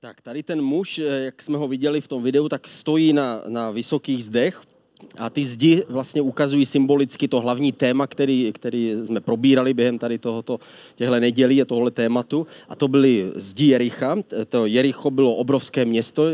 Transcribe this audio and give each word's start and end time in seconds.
Tak 0.00 0.20
tady 0.20 0.42
ten 0.42 0.62
muž, 0.62 0.98
eh, 0.98 1.24
jak 1.24 1.42
jsme 1.42 1.58
ho 1.58 1.68
viděli 1.68 2.00
v 2.00 2.08
tom 2.08 2.22
videu, 2.22 2.48
tak 2.48 2.68
stojí 2.68 3.12
na, 3.12 3.42
na 3.48 3.70
vysokých 3.70 4.24
zdech 4.24 4.62
a 5.18 5.30
ty 5.30 5.44
zdi 5.44 5.82
vlastně 5.88 6.22
ukazují 6.22 6.66
symbolicky 6.66 7.28
to 7.28 7.40
hlavní 7.40 7.72
téma, 7.72 8.06
který, 8.06 8.52
který 8.54 8.94
jsme 9.04 9.20
probírali 9.20 9.74
během 9.74 9.98
tady 9.98 10.18
tohoto, 10.18 10.60
těhle 10.94 11.20
nedělí 11.20 11.62
a 11.62 11.64
tohle 11.64 11.90
tématu. 11.90 12.46
A 12.68 12.76
to 12.76 12.88
byly 12.88 13.32
zdi 13.34 13.66
Jericha. 13.66 14.16
To 14.48 14.66
Jericho 14.66 15.10
bylo 15.10 15.34
obrovské 15.34 15.84
město, 15.84 16.24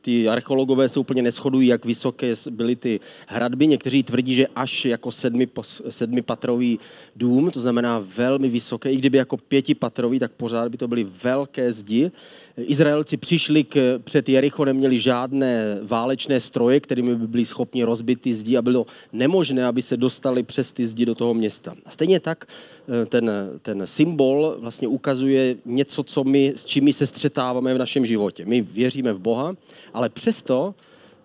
ty 0.00 0.28
archeologové 0.28 0.88
se 0.88 1.00
úplně 1.00 1.22
neschodují, 1.22 1.68
jak 1.68 1.84
vysoké 1.84 2.34
byly 2.50 2.76
ty 2.76 3.00
hradby. 3.26 3.66
Někteří 3.66 4.02
tvrdí, 4.02 4.34
že 4.34 4.46
až 4.46 4.84
jako 4.84 5.12
sedmi, 5.12 5.48
sedmipatrový 5.88 6.78
dům, 7.16 7.50
to 7.50 7.60
znamená 7.60 7.98
velmi 8.16 8.48
vysoké, 8.48 8.92
i 8.92 8.96
kdyby 8.96 9.18
jako 9.18 9.36
pětipatrový, 9.36 10.18
tak 10.18 10.32
pořád 10.32 10.68
by 10.68 10.78
to 10.78 10.88
byly 10.88 11.04
velké 11.04 11.72
zdi. 11.72 12.10
Izraelci 12.56 13.16
přišli 13.16 13.64
k, 13.64 14.00
před 14.04 14.28
Jericho, 14.28 14.64
neměli 14.64 14.98
žádné 14.98 15.78
válečné 15.82 16.40
stroje, 16.40 16.80
kterými 16.80 17.14
by 17.14 17.26
byli 17.26 17.44
schopni 17.44 17.84
rozbit 17.84 18.20
ty 18.20 18.34
zdi 18.34 18.56
a 18.56 18.62
bylo 18.62 18.86
nemožné, 19.12 19.66
aby 19.66 19.82
se 19.82 19.96
dostali 19.96 20.42
přes 20.42 20.72
ty 20.72 20.86
zdi 20.86 21.06
do 21.06 21.14
toho 21.14 21.34
města. 21.34 21.74
A 21.86 21.90
stejně 21.90 22.20
tak 22.20 22.46
eh, 22.48 23.06
ten, 23.06 23.30
ten 23.62 23.82
symbol 23.86 24.56
vlastně 24.58 24.88
ukazuje 24.88 25.56
něco, 25.64 26.02
co 26.02 26.24
my, 26.24 26.52
s 26.56 26.64
čím 26.64 26.84
my 26.84 26.92
se 26.92 27.06
střetáváme 27.06 27.74
v 27.74 27.78
našem 27.78 28.06
životě. 28.06 28.44
My 28.44 28.60
věříme 28.60 29.12
v 29.12 29.18
Boha, 29.18 29.54
ale 29.94 30.08
přesto 30.08 30.74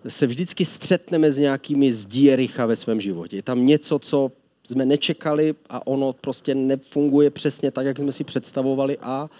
se 0.08 0.26
vždycky 0.26 0.64
střetneme 0.64 1.32
s 1.32 1.38
nějakými 1.38 1.92
zdí 1.92 2.24
Jericha 2.24 2.66
ve 2.66 2.76
svém 2.76 3.00
životě. 3.00 3.36
Je 3.36 3.42
tam 3.42 3.66
něco, 3.66 3.98
co 3.98 4.32
jsme 4.64 4.84
nečekali 4.84 5.54
a 5.68 5.86
ono 5.86 6.12
prostě 6.12 6.54
nefunguje 6.54 7.30
přesně 7.30 7.70
tak, 7.70 7.86
jak 7.86 7.98
jsme 7.98 8.12
si 8.12 8.24
představovali 8.24 8.98
a 9.02 9.30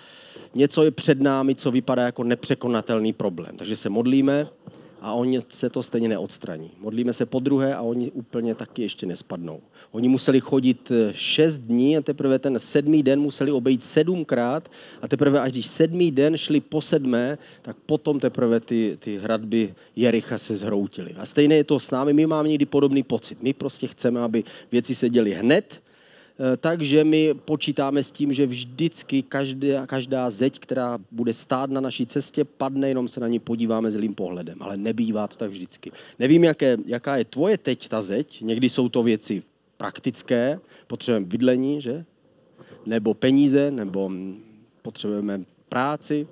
něco 0.55 0.85
je 0.85 0.91
před 0.91 1.21
námi, 1.21 1.55
co 1.55 1.71
vypadá 1.71 2.03
jako 2.03 2.25
nepřekonatelný 2.25 3.13
problém. 3.13 3.57
Takže 3.57 3.77
se 3.77 3.89
modlíme 3.89 4.49
a 5.01 5.13
oni 5.13 5.41
se 5.49 5.71
to 5.71 5.83
stejně 5.83 6.09
neodstraní. 6.09 6.71
Modlíme 6.79 7.13
se 7.13 7.27
po 7.27 7.41
druhé 7.41 7.75
a 7.75 7.83
oni 7.83 8.11
úplně 8.11 8.55
taky 8.55 8.83
ještě 8.83 9.07
nespadnou. 9.07 9.61
Oni 9.93 10.09
museli 10.09 10.41
chodit 10.41 10.91
eh, 10.91 11.13
šest 11.15 11.57
dní 11.57 11.97
a 11.97 12.01
teprve 12.01 12.39
ten 12.39 12.61
sedmý 12.61 13.03
den 13.03 13.21
museli 13.21 13.53
obejít 13.53 13.83
sedmkrát 13.83 14.71
a 15.03 15.09
teprve 15.09 15.41
až 15.41 15.53
když 15.53 15.67
sedmý 15.67 16.11
den 16.11 16.37
šli 16.37 16.61
po 16.61 16.83
sedmé, 16.83 17.39
tak 17.63 17.77
potom 17.87 18.21
teprve 18.21 18.61
ty, 18.61 18.97
ty 19.01 19.19
hradby 19.19 19.75
Jericha 19.97 20.39
se 20.39 20.57
zhroutily. 20.57 21.15
A 21.19 21.27
stejně 21.27 21.57
je 21.57 21.65
to 21.65 21.81
s 21.81 21.91
námi, 21.91 22.13
my 22.13 22.27
máme 22.27 22.49
někdy 22.49 22.67
podobný 22.67 23.03
pocit. 23.03 23.43
My 23.43 23.53
prostě 23.53 23.87
chceme, 23.87 24.21
aby 24.21 24.45
věci 24.73 24.95
se 24.95 25.09
děly 25.09 25.33
hned, 25.33 25.81
takže 26.57 27.05
my 27.05 27.35
počítáme 27.35 28.03
s 28.03 28.11
tím, 28.11 28.33
že 28.33 28.47
vždycky 28.47 29.23
každá, 29.23 29.87
každá 29.87 30.31
zeď, 30.31 30.59
která 30.59 30.99
bude 31.11 31.35
stát 31.35 31.71
na 31.71 31.81
naší 31.81 32.07
cestě, 32.07 32.45
padne, 32.45 32.89
jenom 32.89 33.09
se 33.09 33.21
na 33.21 33.29
ní 33.29 33.39
podíváme 33.39 33.91
zlým 33.91 34.15
pohledem. 34.15 34.59
Ale 34.61 34.77
nebývá 34.77 35.27
to 35.27 35.37
tak 35.37 35.51
vždycky. 35.51 35.93
Nevím, 36.19 36.45
jaké, 36.45 36.77
jaká 36.87 37.17
je 37.17 37.25
tvoje 37.25 37.59
teď 37.59 37.89
ta 37.89 38.03
zeď. 38.03 38.41
Někdy 38.41 38.71
jsou 38.71 38.89
to 38.89 39.03
věci 39.03 39.43
praktické, 39.77 40.61
potřebujeme 40.87 41.27
bydlení, 41.27 41.83
že? 41.83 42.05
Nebo 42.87 43.15
peníze, 43.15 43.71
nebo 43.71 44.11
potřebujeme 44.83 45.41
práci. 45.69 46.27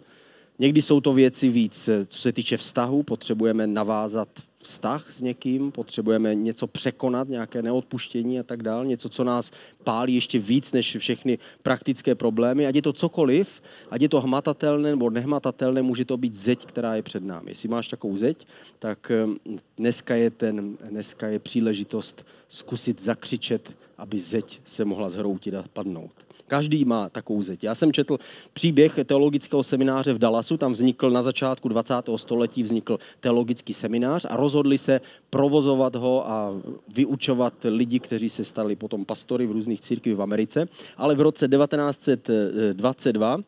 Někdy 0.59 0.83
jsou 0.83 1.01
to 1.01 1.13
věci 1.13 1.49
víc, 1.49 1.89
eh, 1.89 2.07
co 2.07 2.19
se 2.19 2.33
týče 2.33 2.57
vztahu, 2.57 3.03
potřebujeme 3.03 3.67
navázat 3.67 4.29
vztah 4.59 5.13
s 5.13 5.21
někým, 5.21 5.73
potřebujeme 5.73 6.35
něco 6.35 6.67
překonat, 6.67 7.29
nějaké 7.29 7.63
neodpuštění 7.63 8.41
a 8.41 8.43
tak 8.43 8.63
dále, 8.63 8.87
něco, 8.87 9.09
co 9.09 9.25
nás 9.25 9.53
pálí 9.87 10.15
ještě 10.15 10.39
víc 10.39 10.73
než 10.73 10.97
všechny 10.99 11.39
praktické 11.63 12.15
problémy. 12.19 12.67
Ať 12.67 12.75
je 12.75 12.83
to 12.83 12.93
cokoliv, 12.93 13.63
ať 13.91 14.03
je 14.03 14.09
to 14.11 14.21
hmatatelné 14.21 14.91
nebo 14.91 15.11
nehmatatelné, 15.11 15.83
může 15.83 16.05
to 16.05 16.19
být 16.19 16.35
zeď, 16.35 16.67
která 16.67 16.99
je 16.99 17.03
před 17.07 17.23
námi. 17.23 17.55
Jestli 17.55 17.69
máš 17.71 17.89
takovou 17.89 18.17
zeď, 18.19 18.47
tak 18.79 19.11
ehm, 19.11 19.39
dneska 19.79 20.15
je, 20.15 20.31
ten, 20.31 20.77
dneska 20.91 21.27
je 21.31 21.39
příležitost 21.39 22.27
zkusit 22.49 23.03
zakřičet, 23.03 23.63
aby 23.99 24.19
zeď 24.19 24.61
se 24.67 24.85
mohla 24.85 25.11
zhroutit 25.11 25.55
a 25.55 25.65
padnout. 25.73 26.26
Každý 26.49 26.85
má 26.85 27.09
takovou 27.09 27.43
zeď. 27.43 27.65
Já 27.65 27.75
jsem 27.75 27.93
četl 27.93 28.19
příběh 28.53 28.99
teologického 29.05 29.63
semináře 29.63 30.13
v 30.13 30.19
Dallasu, 30.19 30.57
tam 30.57 30.73
vznikl 30.73 31.11
na 31.11 31.23
začátku 31.23 31.69
20. 31.69 31.95
století 32.17 32.63
vznikl 32.63 32.99
teologický 33.21 33.73
seminář 33.73 34.27
a 34.31 34.37
rozhodli 34.37 34.79
se 34.79 35.01
provozovat 35.31 35.97
ho 35.97 36.31
a 36.31 36.53
vyučovat 36.95 37.55
lidi, 37.65 38.01
kteří 38.01 38.29
se 38.29 38.45
stali 38.45 38.77
potom 38.77 39.05
pastory 39.05 39.47
v 39.47 39.51
různých 39.51 39.81
církvích 39.81 40.17
v 40.17 40.23
Americe. 40.23 40.69
Ale 40.97 41.15
v 41.15 41.21
roce 41.21 41.49
1922 41.49 43.39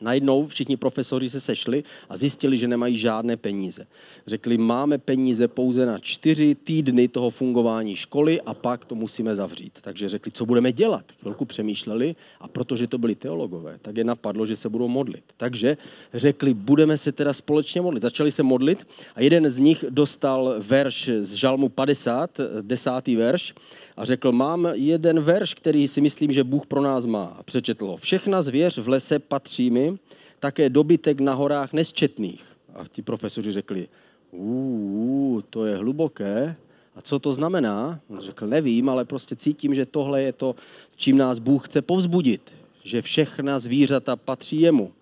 Najednou 0.00 0.46
všichni 0.46 0.76
profesoři 0.76 1.30
se 1.30 1.40
sešli 1.40 1.84
a 2.08 2.16
zjistili, 2.16 2.58
že 2.58 2.68
nemají 2.68 2.96
žádné 2.96 3.36
peníze. 3.36 3.86
Řekli, 4.26 4.58
máme 4.58 4.98
peníze 4.98 5.48
pouze 5.48 5.86
na 5.86 5.98
čtyři 5.98 6.54
týdny 6.54 7.08
toho 7.08 7.30
fungování 7.30 7.96
školy 7.96 8.40
a 8.40 8.54
pak 8.54 8.84
to 8.84 8.94
musíme 8.94 9.34
zavřít. 9.34 9.72
Takže 9.80 10.08
řekli, 10.08 10.32
co 10.32 10.46
budeme 10.46 10.72
dělat. 10.72 11.04
Chvilku 11.20 11.44
přemýšleli 11.44 12.16
a 12.40 12.48
protože 12.48 12.86
to 12.86 12.98
byli 12.98 13.14
teologové, 13.14 13.78
tak 13.82 13.96
je 13.96 14.04
napadlo, 14.04 14.46
že 14.46 14.56
se 14.56 14.68
budou 14.68 14.88
modlit. 14.88 15.24
Takže 15.36 15.76
řekli, 16.14 16.54
budeme 16.54 16.98
se 16.98 17.12
teda 17.12 17.32
společně 17.32 17.80
modlit. 17.80 18.02
Začali 18.02 18.32
se 18.32 18.42
modlit 18.42 18.86
a 19.14 19.22
jeden 19.22 19.50
z 19.50 19.58
nich 19.58 19.84
dostal 19.90 20.54
verš 20.58 21.10
z 21.20 21.34
Žalmu 21.34 21.68
50, 21.68 22.30
desátý 22.62 23.16
verš, 23.16 23.54
a 23.96 24.04
řekl, 24.04 24.32
mám 24.32 24.68
jeden 24.72 25.20
verš, 25.20 25.54
který 25.54 25.88
si 25.88 26.00
myslím, 26.00 26.32
že 26.32 26.44
Bůh 26.44 26.66
pro 26.66 26.80
nás 26.80 27.06
má. 27.06 27.24
A 27.24 27.42
přečetl 27.42 27.96
Všechna 27.96 28.42
zvěř 28.42 28.78
v 28.78 28.88
lese 28.88 29.18
patří 29.18 29.70
mi, 29.70 29.98
také 30.40 30.68
dobytek 30.68 31.20
na 31.20 31.34
horách 31.34 31.72
nesčetných. 31.72 32.44
A 32.74 32.84
ti 32.88 33.02
profesoři 33.02 33.52
řekli, 33.52 33.88
uh, 34.30 35.40
to 35.50 35.66
je 35.66 35.76
hluboké. 35.76 36.56
A 36.96 37.02
co 37.02 37.18
to 37.18 37.32
znamená? 37.32 38.00
On 38.08 38.20
řekl, 38.20 38.46
nevím, 38.46 38.88
ale 38.88 39.04
prostě 39.04 39.36
cítím, 39.36 39.74
že 39.74 39.86
tohle 39.86 40.22
je 40.22 40.32
to, 40.32 40.54
s 40.90 40.96
čím 40.96 41.16
nás 41.16 41.38
Bůh 41.38 41.66
chce 41.66 41.82
povzbudit. 41.82 42.54
Že 42.84 43.02
všechna 43.02 43.58
zvířata 43.58 44.16
patří 44.16 44.60
jemu. 44.60 44.92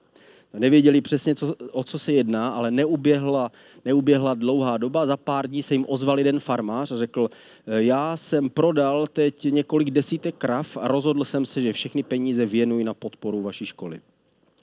Nevěděli 0.58 1.00
přesně, 1.00 1.34
co, 1.34 1.54
o 1.72 1.84
co 1.84 1.98
se 1.98 2.12
jedná, 2.12 2.48
ale 2.48 2.70
neuběhla, 2.70 3.52
neuběhla 3.84 4.34
dlouhá 4.34 4.76
doba. 4.76 5.06
Za 5.06 5.16
pár 5.16 5.48
dní 5.48 5.62
se 5.62 5.74
jim 5.74 5.84
ozval 5.88 6.18
jeden 6.18 6.40
farmář 6.40 6.92
a 6.92 6.96
řekl, 6.96 7.30
e, 7.66 7.82
já 7.82 8.16
jsem 8.16 8.50
prodal 8.50 9.06
teď 9.06 9.44
několik 9.44 9.90
desítek 9.90 10.34
krav 10.34 10.76
a 10.76 10.88
rozhodl 10.88 11.24
jsem 11.24 11.46
se, 11.46 11.60
že 11.60 11.72
všechny 11.72 12.02
peníze 12.02 12.46
věnuji 12.46 12.84
na 12.84 12.94
podporu 12.94 13.42
vaší 13.42 13.66
školy. 13.66 14.00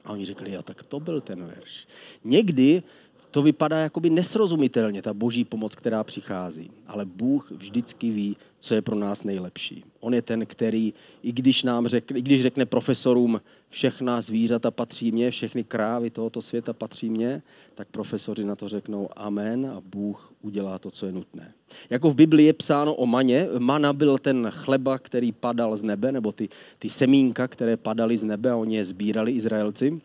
A 0.05 0.11
oni 0.11 0.25
řekli, 0.25 0.51
jo, 0.51 0.61
tak 0.61 0.83
to 0.83 0.99
byl 0.99 1.21
ten 1.21 1.45
verš. 1.45 1.87
Někdy 2.23 2.83
to 3.31 3.41
vypadá 3.41 3.79
jakoby 3.79 4.09
nesrozumitelně, 4.09 5.01
ta 5.01 5.13
boží 5.13 5.43
pomoc, 5.43 5.75
která 5.75 6.03
přichází. 6.03 6.71
Ale 6.87 7.05
Bůh 7.05 7.51
vždycky 7.51 8.09
ví, 8.09 8.37
co 8.61 8.75
je 8.75 8.81
pro 8.81 8.95
nás 8.95 9.23
nejlepší. 9.23 9.83
On 9.99 10.13
je 10.13 10.21
ten, 10.21 10.45
který, 10.45 10.93
i 11.23 11.31
když 11.31 11.63
nám 11.63 11.87
řekne, 11.87 12.19
i 12.19 12.21
když 12.21 12.41
řekne 12.41 12.65
profesorům, 12.65 13.41
všechna 13.69 14.21
zvířata 14.21 14.71
patří 14.71 15.11
mně, 15.11 15.31
všechny 15.31 15.63
krávy 15.63 16.09
tohoto 16.09 16.41
světa 16.41 16.73
patří 16.73 17.09
mně, 17.09 17.41
tak 17.75 17.87
profesoři 17.87 18.43
na 18.43 18.55
to 18.55 18.69
řeknou 18.69 19.09
amen 19.15 19.65
a 19.65 19.81
Bůh 19.91 20.33
udělá 20.41 20.79
to, 20.79 20.91
co 20.91 21.05
je 21.05 21.11
nutné. 21.11 21.51
Jako 21.89 22.09
v 22.09 22.15
Biblii 22.15 22.45
je 22.47 22.53
psáno 22.53 22.93
o 22.93 23.05
maně, 23.05 23.47
mana 23.57 23.93
byl 23.93 24.17
ten 24.17 24.51
chleba, 24.51 24.99
který 24.99 25.31
padal 25.31 25.77
z 25.77 25.83
nebe, 25.83 26.11
nebo 26.11 26.31
ty, 26.31 26.49
ty 26.79 26.89
semínka, 26.89 27.47
které 27.47 27.77
padaly 27.77 28.17
z 28.17 28.23
nebe 28.23 28.51
a 28.51 28.55
oni 28.55 28.75
je 28.75 28.85
sbírali 28.85 29.31
Izraelci. 29.31 30.01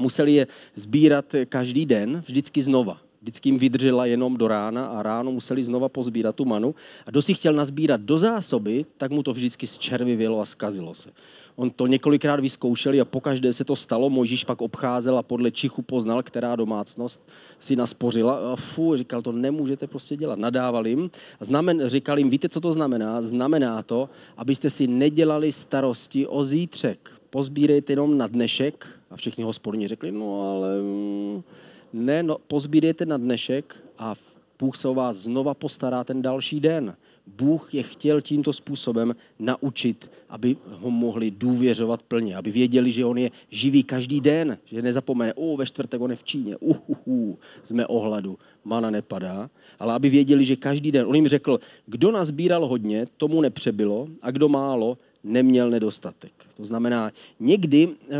Museli 0.00 0.34
je 0.34 0.46
sbírat 0.74 1.34
každý 1.48 1.86
den, 1.86 2.22
vždycky 2.26 2.62
znova. 2.62 3.07
Vždycky 3.22 3.48
jim 3.48 3.58
vydržela 3.58 4.06
jenom 4.06 4.36
do 4.36 4.48
rána 4.48 4.86
a 4.86 5.02
ráno 5.02 5.32
museli 5.32 5.64
znova 5.64 5.88
pozbírat 5.88 6.36
tu 6.36 6.44
manu. 6.44 6.74
A 7.06 7.10
kdo 7.10 7.22
si 7.22 7.34
chtěl 7.34 7.52
nazbírat 7.52 8.00
do 8.00 8.18
zásoby, 8.18 8.84
tak 8.96 9.10
mu 9.10 9.22
to 9.22 9.32
vždycky 9.32 9.66
zčervivělo 9.66 10.40
a 10.40 10.44
skazilo 10.44 10.94
se. 10.94 11.10
On 11.58 11.70
to 11.70 11.86
několikrát 11.86 12.40
vyzkoušeli 12.40 13.00
a 13.00 13.04
pokaždé 13.04 13.52
se 13.52 13.64
to 13.64 13.76
stalo. 13.76 14.10
Možíš 14.10 14.44
pak 14.44 14.62
obcházel 14.62 15.18
a 15.18 15.22
podle 15.22 15.50
čichu 15.50 15.82
poznal, 15.82 16.22
která 16.22 16.56
domácnost 16.56 17.30
si 17.60 17.76
naspořila. 17.76 18.52
A 18.52 18.56
fu, 18.56 18.96
říkal, 18.96 19.22
to 19.22 19.32
nemůžete 19.32 19.86
prostě 19.86 20.16
dělat. 20.16 20.38
Nadával 20.38 20.86
jim. 20.86 21.10
Znamen, 21.40 21.88
říkal 21.88 22.18
jim, 22.18 22.30
víte, 22.30 22.48
co 22.48 22.60
to 22.60 22.72
znamená? 22.72 23.22
Znamená 23.22 23.82
to, 23.82 24.08
abyste 24.36 24.70
si 24.70 24.86
nedělali 24.86 25.52
starosti 25.52 26.26
o 26.26 26.44
zítřek. 26.44 27.10
Pozbírejte 27.30 27.92
jenom 27.92 28.18
na 28.18 28.26
dnešek. 28.26 28.86
A 29.10 29.16
všichni 29.16 29.44
hospodní 29.44 29.88
řekli, 29.88 30.12
no 30.12 30.50
ale 30.50 30.82
mm, 30.82 31.42
ne, 31.92 32.22
no, 32.22 32.38
pozbírejte 32.38 33.06
na 33.06 33.16
dnešek 33.16 33.84
a 33.98 34.14
Bůh 34.58 34.76
se 34.76 34.88
o 34.88 34.94
vás 34.94 35.16
znova 35.16 35.54
postará 35.54 36.04
ten 36.04 36.22
další 36.22 36.60
den. 36.60 36.96
Bůh 37.26 37.74
je 37.74 37.82
chtěl 37.82 38.20
tímto 38.20 38.52
způsobem 38.52 39.16
naučit, 39.38 40.10
aby 40.28 40.56
ho 40.70 40.90
mohli 40.90 41.30
důvěřovat 41.30 42.02
plně, 42.02 42.36
aby 42.36 42.50
věděli, 42.50 42.92
že 42.92 43.04
on 43.04 43.18
je 43.18 43.30
živý 43.50 43.82
každý 43.82 44.20
den, 44.20 44.58
že 44.64 44.82
nezapomene, 44.82 45.34
o, 45.34 45.56
ve 45.56 45.66
čtvrtek 45.66 46.00
on 46.00 46.10
je 46.10 46.16
v 46.16 46.24
Číně, 46.24 46.56
uhuhu, 46.56 47.38
jsme 47.64 47.86
ohladu, 47.86 48.38
mana 48.64 48.90
nepadá, 48.90 49.50
ale 49.78 49.94
aby 49.94 50.08
věděli, 50.10 50.44
že 50.44 50.56
každý 50.56 50.92
den, 50.92 51.06
on 51.06 51.14
jim 51.14 51.28
řekl, 51.28 51.60
kdo 51.86 52.12
nazbíral 52.12 52.66
hodně, 52.66 53.06
tomu 53.16 53.40
nepřebylo 53.40 54.08
a 54.22 54.30
kdo 54.30 54.48
málo, 54.48 54.98
neměl 55.24 55.70
nedostatek. 55.70 56.32
To 56.56 56.64
znamená, 56.64 57.12
někdy 57.40 57.88
eh, 57.88 58.16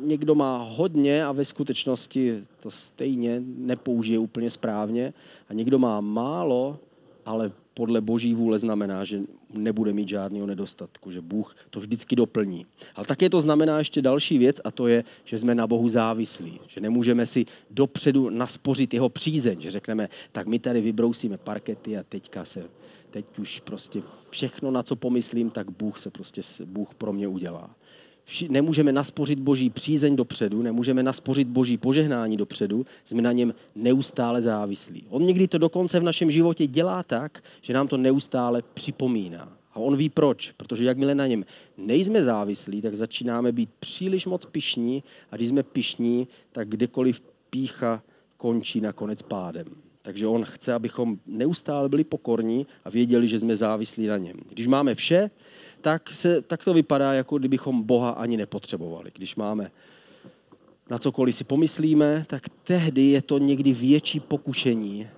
někdo 0.00 0.34
má 0.34 0.62
hodně 0.70 1.24
a 1.24 1.32
ve 1.32 1.44
skutečnosti 1.44 2.42
to 2.62 2.70
stejně 2.70 3.42
nepoužije 3.56 4.18
úplně 4.18 4.50
správně 4.50 5.14
a 5.48 5.52
někdo 5.52 5.78
má 5.78 6.00
málo, 6.00 6.78
ale 7.24 7.52
podle 7.74 8.00
boží 8.00 8.34
vůle 8.34 8.58
znamená, 8.58 9.04
že 9.04 9.20
nebude 9.54 9.92
mít 9.92 10.08
žádného 10.08 10.46
nedostatku, 10.46 11.10
že 11.10 11.20
Bůh 11.20 11.56
to 11.70 11.80
vždycky 11.80 12.16
doplní. 12.16 12.66
Ale 12.94 13.06
také 13.06 13.30
to 13.30 13.40
znamená 13.40 13.78
ještě 13.78 14.02
další 14.02 14.38
věc 14.38 14.60
a 14.64 14.70
to 14.70 14.86
je, 14.86 15.04
že 15.24 15.38
jsme 15.38 15.54
na 15.54 15.66
Bohu 15.66 15.88
závislí, 15.88 16.60
že 16.66 16.80
nemůžeme 16.80 17.26
si 17.26 17.46
dopředu 17.70 18.30
naspořit 18.30 18.94
jeho 18.94 19.08
přízeň, 19.08 19.60
že 19.60 19.70
řekneme, 19.70 20.08
tak 20.32 20.46
my 20.46 20.58
tady 20.58 20.80
vybrousíme 20.80 21.38
parkety 21.38 21.98
a 21.98 22.02
teďka 22.02 22.44
se, 22.44 22.64
teď 23.10 23.38
už 23.38 23.60
prostě 23.60 24.02
všechno, 24.30 24.70
na 24.70 24.82
co 24.82 24.96
pomyslím, 24.96 25.50
tak 25.50 25.70
Bůh 25.70 25.98
se 25.98 26.10
prostě, 26.10 26.40
Bůh 26.64 26.94
pro 26.94 27.12
mě 27.12 27.28
udělá 27.28 27.70
nemůžeme 28.48 28.92
naspořit 28.92 29.38
boží 29.38 29.70
přízeň 29.70 30.16
dopředu, 30.16 30.62
nemůžeme 30.62 31.02
naspořit 31.02 31.48
boží 31.48 31.76
požehnání 31.76 32.36
dopředu, 32.36 32.86
jsme 33.04 33.22
na 33.22 33.32
něm 33.32 33.54
neustále 33.74 34.42
závislí. 34.42 35.04
On 35.08 35.22
někdy 35.22 35.48
to 35.48 35.58
dokonce 35.58 36.00
v 36.00 36.02
našem 36.02 36.30
životě 36.30 36.66
dělá 36.66 37.02
tak, 37.02 37.44
že 37.62 37.72
nám 37.72 37.88
to 37.88 37.96
neustále 37.96 38.62
připomíná. 38.74 39.52
A 39.72 39.78
on 39.78 39.96
ví 39.96 40.08
proč, 40.08 40.52
protože 40.56 40.84
jakmile 40.84 41.14
na 41.14 41.26
něm 41.26 41.44
nejsme 41.76 42.24
závislí, 42.24 42.82
tak 42.82 42.94
začínáme 42.94 43.52
být 43.52 43.70
příliš 43.80 44.26
moc 44.26 44.44
pišní 44.44 45.02
a 45.30 45.36
když 45.36 45.48
jsme 45.48 45.62
pišní, 45.62 46.28
tak 46.52 46.68
kdekoliv 46.68 47.22
pícha 47.50 48.02
končí 48.36 48.80
nakonec 48.80 49.22
pádem. 49.22 49.66
Takže 50.06 50.26
on 50.26 50.44
chce, 50.44 50.74
abychom 50.74 51.18
neustále 51.26 51.88
byli 51.88 52.04
pokorní 52.04 52.66
a 52.84 52.90
věděli, 52.90 53.28
že 53.28 53.38
jsme 53.38 53.56
závislí 53.56 54.06
na 54.06 54.16
něm. 54.16 54.36
Když 54.48 54.66
máme 54.66 54.94
vše, 54.94 55.30
tak, 55.80 56.10
se, 56.10 56.42
tak 56.42 56.64
to 56.64 56.74
vypadá, 56.74 57.12
jako 57.12 57.38
kdybychom 57.38 57.82
Boha 57.82 58.10
ani 58.10 58.36
nepotřebovali. 58.36 59.10
Když 59.14 59.36
máme 59.36 59.70
na 60.90 60.98
cokoliv 60.98 61.34
si 61.34 61.44
pomyslíme, 61.44 62.24
tak 62.26 62.42
tehdy 62.64 63.02
je 63.02 63.22
to 63.22 63.38
někdy 63.38 63.72
větší 63.72 64.20
pokušení, 64.20 65.08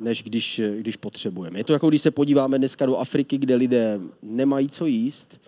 než 0.00 0.22
když, 0.22 0.60
když 0.78 0.96
potřebujeme. 0.96 1.58
Je 1.58 1.64
to 1.64 1.72
jako 1.72 1.88
když 1.88 2.02
se 2.02 2.10
podíváme 2.10 2.58
dneska 2.58 2.86
do 2.86 2.96
Afriky, 2.96 3.38
kde 3.38 3.54
lidé 3.54 4.00
nemají 4.22 4.68
co 4.68 4.86
jíst 4.86 5.40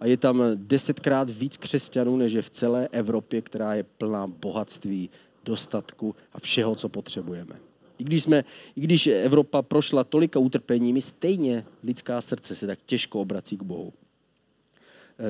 a 0.00 0.06
je 0.06 0.16
tam 0.16 0.42
desetkrát 0.54 1.30
víc 1.30 1.56
křesťanů, 1.56 2.16
než 2.16 2.32
je 2.32 2.42
v 2.42 2.50
celé 2.50 2.88
Evropě, 2.92 3.42
která 3.42 3.74
je 3.74 3.82
plná 3.82 4.26
bohatství, 4.26 5.10
dostatku 5.44 6.14
a 6.32 6.40
všeho, 6.40 6.74
co 6.74 6.88
potřebujeme. 6.88 7.67
I 7.98 8.04
když, 8.04 8.22
jsme, 8.22 8.44
I 8.76 8.80
když 8.80 9.06
Evropa 9.06 9.62
prošla 9.62 10.04
tolika 10.04 10.38
utrpeními, 10.38 11.02
stejně 11.02 11.64
lidská 11.84 12.20
srdce 12.20 12.54
se 12.54 12.66
tak 12.66 12.78
těžko 12.86 13.20
obrací 13.20 13.56
k 13.56 13.62
Bohu. 13.62 13.92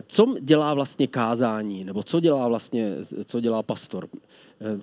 Co 0.06 0.36
dělá 0.40 0.74
vlastně 0.74 1.06
kázání, 1.06 1.84
nebo 1.84 2.02
co 2.02 2.20
dělá 2.20 2.48
vlastně, 2.48 2.94
co 3.24 3.40
dělá 3.40 3.62
pastor? 3.62 4.08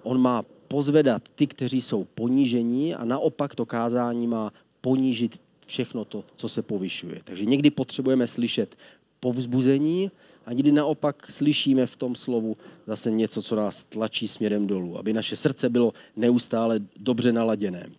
On 0.04 0.22
má 0.22 0.44
pozvedat 0.68 1.22
ty, 1.36 1.48
kteří 1.48 1.82
jsou 1.82 2.04
ponížení 2.04 2.96
a 2.96 3.06
naopak 3.06 3.56
to 3.56 3.66
kázání 3.66 4.28
má 4.28 4.54
ponížit 4.82 5.42
všechno 5.66 6.06
to, 6.06 6.24
co 6.36 6.50
se 6.50 6.62
povyšuje. 6.62 7.22
Takže 7.24 7.46
někdy 7.46 7.70
potřebujeme 7.70 8.28
slyšet 8.28 8.76
povzbuzení 9.20 10.12
a 10.46 10.54
někdy 10.54 10.72
naopak 10.72 11.32
slyšíme 11.32 11.86
v 11.86 11.98
tom 11.98 12.16
slovu 12.16 12.58
zase 12.88 13.12
něco, 13.12 13.42
co 13.42 13.56
nás 13.56 13.84
tlačí 13.84 14.28
směrem 14.28 14.68
dolů, 14.68 14.98
aby 14.98 15.14
naše 15.14 15.36
srdce 15.36 15.70
bylo 15.70 15.94
neustále 16.16 16.80
dobře 17.00 17.32
naladěné. 17.32 17.90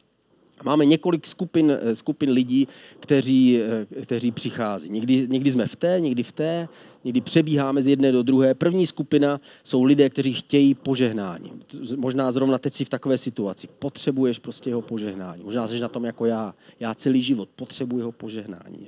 Máme 0.65 0.85
několik 0.85 1.27
skupin, 1.27 1.79
skupin 1.93 2.31
lidí, 2.31 2.69
kteří, 3.01 3.61
kteří 4.03 4.31
přichází. 4.33 4.89
Někdy, 4.89 5.27
někdy 5.31 5.53
jsme 5.53 5.67
v 5.67 5.77
té, 5.77 6.01
někdy 6.01 6.23
v 6.23 6.33
té, 6.33 6.69
někdy 7.05 7.21
přebíháme 7.21 7.83
z 7.83 7.87
jedné 7.87 8.13
do 8.13 8.23
druhé. 8.23 8.55
První 8.55 8.87
skupina 8.87 9.41
jsou 9.65 9.83
lidé, 9.83 10.11
kteří 10.11 10.33
chtějí 10.33 10.75
požehnání. 10.75 11.53
Možná 11.97 12.33
zrovna 12.33 12.59
teď 12.59 12.75
si 12.75 12.85
v 12.85 12.89
takové 12.89 13.19
situaci. 13.19 13.69
Potřebuješ 13.79 14.39
prostě 14.39 14.71
jeho 14.71 14.83
požehnání. 14.83 15.45
Možná 15.45 15.69
jsi 15.69 15.81
na 15.81 15.89
tom 15.89 16.05
jako 16.05 16.27
já. 16.27 16.55
Já 16.81 16.95
celý 16.95 17.23
život 17.23 17.49
potřebuji 17.57 17.99
jeho 17.99 18.13
požehnání. 18.13 18.87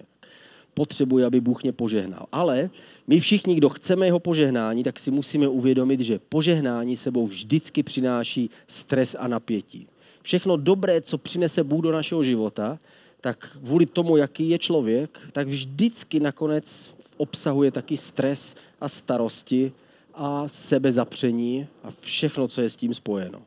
Potřebuji, 0.78 1.24
aby 1.24 1.40
Bůh 1.40 1.62
mě 1.62 1.72
požehnal. 1.72 2.26
Ale 2.32 2.70
my 3.06 3.20
všichni, 3.20 3.54
kdo 3.54 3.68
chceme 3.68 4.06
jeho 4.06 4.18
požehnání, 4.18 4.82
tak 4.82 4.98
si 4.98 5.10
musíme 5.10 5.48
uvědomit, 5.48 6.00
že 6.00 6.20
požehnání 6.28 6.96
sebou 6.96 7.26
vždycky 7.26 7.82
přináší 7.82 8.50
stres 8.66 9.16
a 9.18 9.28
napětí. 9.28 9.86
Všechno 10.22 10.56
dobré, 10.56 11.00
co 11.00 11.18
přinese 11.18 11.64
Bůh 11.64 11.82
do 11.82 11.92
našeho 11.92 12.24
života, 12.24 12.78
tak 13.20 13.58
kvůli 13.62 13.86
tomu, 13.86 14.16
jaký 14.16 14.48
je 14.48 14.58
člověk, 14.58 15.20
tak 15.32 15.48
vždycky 15.48 16.20
nakonec 16.20 16.94
obsahuje 17.16 17.70
taky 17.70 17.96
stres 17.96 18.56
a 18.80 18.88
starosti 18.88 19.72
a 20.14 20.48
sebezapření 20.48 21.66
a 21.82 21.90
všechno, 22.00 22.48
co 22.48 22.60
je 22.60 22.70
s 22.70 22.76
tím 22.76 22.94
spojeno. 22.94 23.42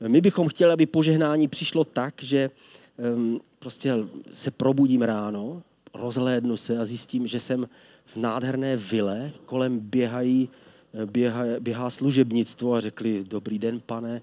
My 0.00 0.20
bychom 0.20 0.48
chtěli, 0.48 0.72
aby 0.72 0.86
požehnání 0.86 1.48
přišlo 1.48 1.84
tak, 1.84 2.14
že 2.22 2.50
prostě 3.58 3.92
se 4.32 4.50
probudím 4.50 5.02
ráno, 5.02 5.62
rozhlédnu 5.96 6.56
se 6.56 6.78
a 6.78 6.84
zjistím, 6.84 7.26
že 7.26 7.40
jsem 7.40 7.68
v 8.04 8.16
nádherné 8.16 8.76
vile, 8.76 9.32
kolem 9.44 9.78
běhají, 9.80 10.48
běhá, 11.06 11.44
běhá 11.60 11.90
služebnictvo 11.90 12.74
a 12.74 12.80
řekli, 12.80 13.24
dobrý 13.28 13.58
den, 13.58 13.80
pane, 13.86 14.22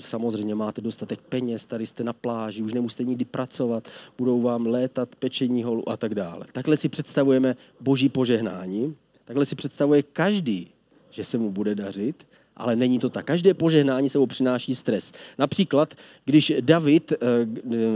samozřejmě 0.00 0.54
máte 0.54 0.80
dostatek 0.80 1.20
peněz, 1.20 1.66
tady 1.66 1.86
jste 1.86 2.04
na 2.04 2.12
pláži, 2.12 2.62
už 2.62 2.72
nemusíte 2.72 3.04
nikdy 3.04 3.24
pracovat, 3.24 3.88
budou 4.18 4.40
vám 4.40 4.66
létat 4.66 5.16
pečení 5.16 5.62
holu 5.62 5.88
a 5.88 5.96
tak 5.96 6.14
dále. 6.14 6.46
Takhle 6.52 6.76
si 6.76 6.88
představujeme 6.88 7.56
boží 7.80 8.08
požehnání, 8.08 8.96
takhle 9.24 9.46
si 9.46 9.54
představuje 9.54 10.02
každý, 10.02 10.68
že 11.10 11.24
se 11.24 11.38
mu 11.38 11.50
bude 11.50 11.74
dařit 11.74 12.26
ale 12.56 12.76
není 12.76 12.98
to 12.98 13.08
tak. 13.08 13.26
Každé 13.26 13.54
požehnání 13.54 14.08
sebou 14.08 14.26
přináší 14.26 14.74
stres. 14.74 15.12
Například, 15.38 15.94
když 16.24 16.52
David, 16.60 17.12
eh, 17.12 17.16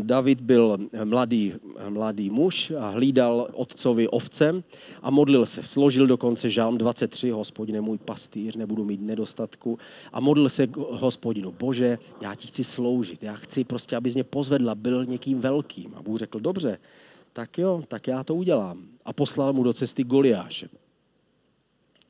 David 0.01 0.41
byl 0.41 0.79
mladý, 1.05 1.55
mladý 1.89 2.31
muž 2.31 2.73
a 2.79 2.89
hlídal 2.89 3.49
otcovi 3.53 4.09
ovce 4.09 4.63
a 5.03 5.11
modlil 5.11 5.47
se. 5.47 5.63
Složil 5.63 6.07
dokonce 6.07 6.51
žálm 6.51 6.79
23, 6.79 7.31
hospodine 7.31 7.81
můj 7.81 7.99
pastýř, 7.99 8.57
nebudu 8.57 8.85
mít 8.85 9.01
nedostatku. 9.01 9.79
A 10.13 10.21
modlil 10.21 10.49
se 10.49 10.67
k 10.67 10.77
hospodinu, 10.77 11.55
bože, 11.59 11.99
já 12.21 12.35
ti 12.35 12.47
chci 12.49 12.65
sloužit, 12.65 13.23
já 13.23 13.35
chci 13.35 13.65
prostě, 13.65 13.97
abys 13.97 14.15
mě 14.15 14.25
pozvedla, 14.25 14.75
byl 14.75 15.05
někým 15.05 15.41
velkým. 15.41 15.95
A 15.97 16.03
Bůh 16.03 16.19
řekl, 16.19 16.41
dobře, 16.41 16.79
tak 17.33 17.59
jo, 17.59 17.83
tak 17.89 18.07
já 18.07 18.25
to 18.25 18.35
udělám. 18.35 18.85
A 19.05 19.13
poslal 19.13 19.53
mu 19.53 19.63
do 19.63 19.73
cesty 19.73 20.05
Goliáše. 20.05 20.69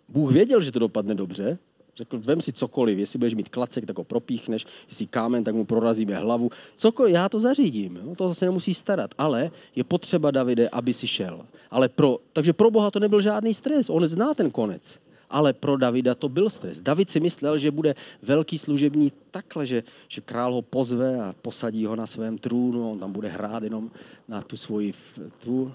Bůh 0.08 0.32
věděl, 0.32 0.62
že 0.62 0.72
to 0.72 0.78
dopadne 0.78 1.14
dobře, 1.14 1.58
Řekl, 1.96 2.18
vem 2.18 2.40
si 2.40 2.52
cokoliv, 2.52 2.98
jestli 2.98 3.18
budeš 3.18 3.34
mít 3.34 3.48
klacek, 3.48 3.86
tak 3.86 3.98
ho 3.98 4.04
propíchneš, 4.04 4.66
jestli 4.88 5.06
kámen, 5.06 5.44
tak 5.44 5.54
mu 5.54 5.64
prorazíme 5.64 6.16
hlavu. 6.16 6.50
Cokoliv, 6.76 7.14
já 7.14 7.28
to 7.28 7.40
zařídím, 7.40 7.96
jo? 7.96 8.14
to 8.14 8.34
se 8.34 8.44
nemusí 8.44 8.74
starat. 8.74 9.10
Ale 9.18 9.50
je 9.76 9.84
potřeba, 9.84 10.30
Davide, 10.30 10.68
aby 10.68 10.92
si 10.92 11.06
šel. 11.06 11.46
Ale 11.70 11.88
pro, 11.88 12.18
takže 12.32 12.52
pro 12.52 12.70
Boha 12.70 12.90
to 12.90 13.00
nebyl 13.00 13.20
žádný 13.20 13.54
stres, 13.54 13.90
on 13.90 14.06
zná 14.06 14.34
ten 14.34 14.50
konec. 14.50 14.98
Ale 15.30 15.52
pro 15.52 15.76
Davida 15.76 16.14
to 16.14 16.28
byl 16.28 16.50
stres. 16.50 16.80
David 16.80 17.10
si 17.10 17.20
myslel, 17.20 17.58
že 17.58 17.70
bude 17.70 17.94
velký 18.22 18.58
služební 18.58 19.12
takhle, 19.30 19.66
že, 19.66 19.82
že 20.08 20.20
král 20.20 20.54
ho 20.54 20.62
pozve 20.62 21.20
a 21.20 21.34
posadí 21.42 21.86
ho 21.86 21.96
na 21.96 22.06
svém 22.06 22.38
trůnu, 22.38 22.90
on 22.90 22.98
tam 22.98 23.12
bude 23.12 23.28
hrát 23.28 23.62
jenom 23.62 23.90
na 24.28 24.42
tu 24.42 24.56
svoji, 24.56 24.94
tu, 25.38 25.72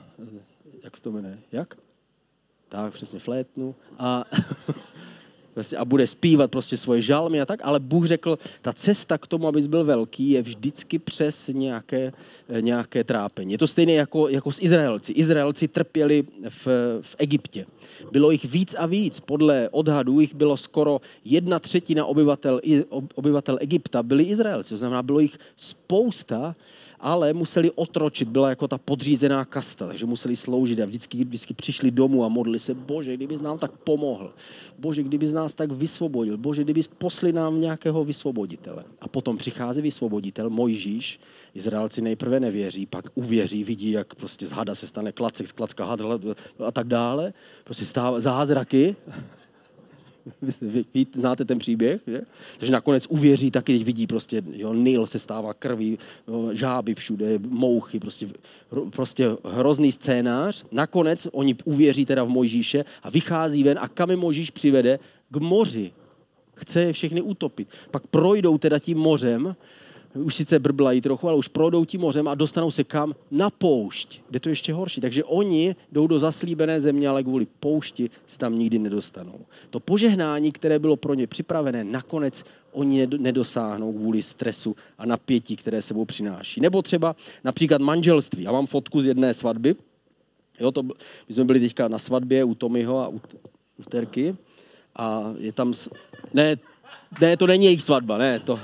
jak 0.84 0.98
se 0.98 1.04
to 1.04 1.12
jmenuje, 1.12 1.40
jak? 1.52 1.76
Tak, 2.70 2.94
přesně, 2.94 3.20
flétnu. 3.20 3.76
A 4.00 4.24
a 5.78 5.86
bude 5.86 6.08
zpívat 6.08 6.52
prostě 6.52 6.78
svoje 6.78 7.02
žalmy 7.02 7.42
a 7.42 7.46
tak, 7.46 7.60
ale 7.64 7.80
Bůh 7.80 8.06
řekl, 8.06 8.40
ta 8.62 8.74
cesta 8.74 9.18
k 9.18 9.28
tomu, 9.28 9.48
abys 9.48 9.68
byl 9.68 9.84
velký, 9.84 10.30
je 10.30 10.42
vždycky 10.42 11.00
přes 11.00 11.48
nějaké, 11.48 12.14
eh, 12.50 12.62
nějaké 12.62 13.04
trápení. 13.04 13.52
Je 13.52 13.58
to 13.58 13.68
stejné 13.68 13.94
jako, 13.94 14.28
jako 14.28 14.52
s 14.52 14.62
Izraelci. 14.62 15.12
Izraelci 15.12 15.68
trpěli 15.68 16.24
v, 16.50 16.68
v 17.02 17.16
Egyptě. 17.18 17.66
Bylo 18.12 18.32
jich 18.32 18.46
víc 18.46 18.76
a 18.80 18.86
víc. 18.86 19.20
Podle 19.20 19.70
odhadů 19.70 20.20
jich 20.20 20.36
bylo 20.36 20.58
skoro 20.58 21.02
jedna 21.26 21.60
třetina 21.60 22.06
obyvatel, 22.06 22.62
obyvatel 23.16 23.58
Egypta 23.62 24.04
byli 24.04 24.24
Izraelci. 24.24 24.70
To 24.70 24.78
znamená, 24.78 25.04
bylo 25.04 25.20
jich 25.20 25.38
spousta, 25.56 26.56
ale 27.02 27.34
museli 27.34 27.72
otročit, 27.72 28.28
byla 28.28 28.50
jako 28.50 28.68
ta 28.68 28.78
podřízená 28.78 29.46
kasta, 29.46 29.88
takže 29.88 30.06
museli 30.06 30.36
sloužit 30.36 30.80
a 30.80 30.86
vždycky, 30.86 31.18
vždycky 31.24 31.54
přišli 31.54 31.92
domů 31.92 32.26
a 32.26 32.28
modli 32.28 32.60
se, 32.60 32.74
bože, 32.74 33.18
kdyby 33.18 33.38
nám 33.38 33.58
tak 33.58 33.72
pomohl, 33.72 34.34
bože, 34.80 35.04
kdyby 35.04 35.28
nás 35.32 35.54
tak 35.54 35.72
vysvobodil, 35.72 36.38
bože, 36.38 36.64
kdyby 36.64 36.82
posli 36.98 37.34
nám 37.34 37.62
nějakého 37.62 38.04
vysvoboditele. 38.04 38.84
A 39.02 39.08
potom 39.08 39.38
přichází 39.38 39.82
vysvoboditel, 39.82 40.50
Mojžíš, 40.50 41.20
Izraelci 41.54 42.02
nejprve 42.02 42.40
nevěří, 42.40 42.86
pak 42.86 43.06
uvěří, 43.16 43.64
vidí, 43.64 43.92
jak 43.92 44.16
prostě 44.16 44.48
z 44.48 44.52
hada 44.52 44.76
se 44.76 44.88
stane 44.88 45.12
klacek, 45.12 45.48
z 45.48 45.52
klacka 45.52 45.86
hadla 45.86 46.20
a 46.66 46.72
tak 46.72 46.88
dále. 46.88 47.34
Prostě 47.64 47.86
stáv, 47.86 48.22
zázraky. 48.22 48.96
Vy, 50.62 50.86
vy 50.94 51.06
znáte 51.16 51.46
ten 51.46 51.60
příběh, 51.60 52.02
že? 52.08 52.22
Takže 52.58 52.72
nakonec 52.72 53.08
uvěří 53.10 53.52
taky, 53.52 53.74
když 53.74 53.86
vidí 53.86 54.08
prostě, 54.08 54.44
jo, 54.52 54.74
Nil 54.74 55.08
se 55.08 55.20
stává 55.20 55.54
krví, 55.54 55.98
žáby 56.52 56.96
všude, 56.96 57.40
mouchy, 57.40 58.00
prostě, 58.00 58.28
prostě 58.90 59.30
hrozný 59.46 59.92
scénář. 59.92 60.66
Nakonec 60.72 61.28
oni 61.32 61.56
uvěří 61.66 62.06
teda 62.06 62.24
v 62.24 62.30
Mojžíše 62.30 62.86
a 63.04 63.10
vychází 63.10 63.64
ven 63.64 63.80
a 63.82 63.88
kam 63.88 64.10
je 64.10 64.16
Mojžíš 64.16 64.52
přivede? 64.52 65.00
K 65.32 65.38
moři. 65.38 65.92
Chce 66.56 66.82
je 66.82 66.94
všechny 66.94 67.22
utopit. 67.22 67.68
Pak 67.92 68.08
projdou 68.08 68.58
teda 68.58 68.80
tím 68.80 68.98
mořem 68.98 69.56
už 70.14 70.36
sice 70.36 70.60
brblají 70.60 71.02
trochu, 71.02 71.28
ale 71.28 71.38
už 71.38 71.48
projdou 71.48 71.86
tím 71.86 72.02
mořem 72.02 72.28
a 72.28 72.36
dostanou 72.36 72.72
se 72.72 72.84
kam? 72.84 73.16
Na 73.32 73.50
poušť, 73.50 74.22
kde 74.30 74.40
to 74.40 74.50
je 74.50 74.52
ještě 74.52 74.74
horší. 74.74 75.02
Takže 75.02 75.24
oni 75.24 75.76
jdou 75.92 76.08
do 76.08 76.20
zaslíbené 76.20 76.82
země, 76.82 77.08
ale 77.08 77.24
kvůli 77.24 77.48
poušti 77.60 78.10
se 78.28 78.38
tam 78.38 78.60
nikdy 78.60 78.80
nedostanou. 78.80 79.40
To 79.70 79.80
požehnání, 79.80 80.52
které 80.52 80.80
bylo 80.80 80.96
pro 80.96 81.14
ně 81.14 81.28
připravené, 81.28 81.84
nakonec 81.84 82.46
oni 82.72 83.08
nedosáhnou 83.18 83.94
kvůli 83.94 84.24
stresu 84.24 84.76
a 84.98 85.06
napětí, 85.06 85.56
které 85.56 85.82
sebou 85.82 86.06
přináší. 86.06 86.62
Nebo 86.62 86.82
třeba 86.82 87.16
například 87.44 87.82
manželství. 87.82 88.44
Já 88.44 88.52
mám 88.52 88.68
fotku 88.68 89.02
z 89.02 89.06
jedné 89.06 89.34
svatby. 89.34 89.76
Jo, 90.60 90.72
to, 90.72 90.84
my 90.84 90.94
jsme 91.30 91.44
byli 91.44 91.60
teďka 91.60 91.88
na 91.88 92.00
svatbě 92.00 92.44
u 92.44 92.56
Tomiho 92.56 93.00
a 93.00 93.08
u, 93.08 93.22
u 93.78 93.84
Terky. 93.90 94.36
A 94.96 95.34
je 95.38 95.52
tam... 95.52 95.74
Ne, 96.34 96.56
ne, 97.22 97.38
to 97.38 97.48
není 97.48 97.66
jejich 97.66 97.82
svatba, 97.82 98.18
ne, 98.18 98.40
to, 98.40 98.60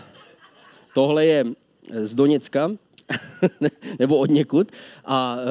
Tohle 0.98 1.26
je 1.26 1.46
z 1.92 2.16
Doněcka, 2.16 2.72
nebo 4.00 4.18
od 4.18 4.30
někud. 4.30 4.72
A 5.06 5.38
e, 5.38 5.46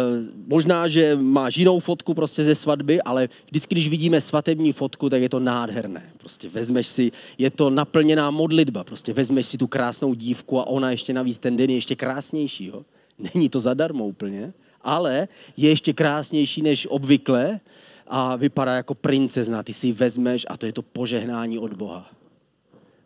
možná, 0.46 0.88
že 0.88 1.16
máš 1.16 1.56
jinou 1.56 1.78
fotku 1.80 2.14
prostě 2.14 2.44
ze 2.44 2.54
svatby, 2.54 3.02
ale 3.02 3.28
vždycky, 3.46 3.74
když 3.74 3.88
vidíme 3.88 4.20
svatební 4.20 4.72
fotku, 4.72 5.10
tak 5.10 5.22
je 5.22 5.28
to 5.28 5.40
nádherné. 5.40 6.02
Prostě 6.18 6.48
vezmeš 6.48 6.86
si, 6.86 7.12
je 7.38 7.50
to 7.50 7.70
naplněná 7.70 8.30
modlitba, 8.30 8.84
prostě 8.84 9.12
vezmeš 9.12 9.46
si 9.46 9.58
tu 9.58 9.66
krásnou 9.66 10.14
dívku 10.14 10.60
a 10.60 10.66
ona 10.66 10.90
ještě 10.90 11.12
navíc 11.12 11.38
ten 11.38 11.56
den 11.56 11.70
je 11.70 11.76
ještě 11.76 11.96
krásnější. 11.96 12.66
Jo? 12.66 12.82
Není 13.34 13.48
to 13.48 13.60
zadarmo 13.60 14.06
úplně, 14.06 14.52
ale 14.82 15.28
je 15.56 15.68
ještě 15.68 15.92
krásnější 15.92 16.62
než 16.62 16.86
obvykle 16.90 17.60
a 18.06 18.36
vypadá 18.36 18.74
jako 18.74 18.94
princezna. 18.94 19.62
Ty 19.62 19.72
si 19.72 19.86
ji 19.86 19.92
vezmeš 19.92 20.46
a 20.48 20.56
to 20.56 20.66
je 20.66 20.72
to 20.72 20.82
požehnání 20.82 21.58
od 21.58 21.74
Boha. 21.74 22.10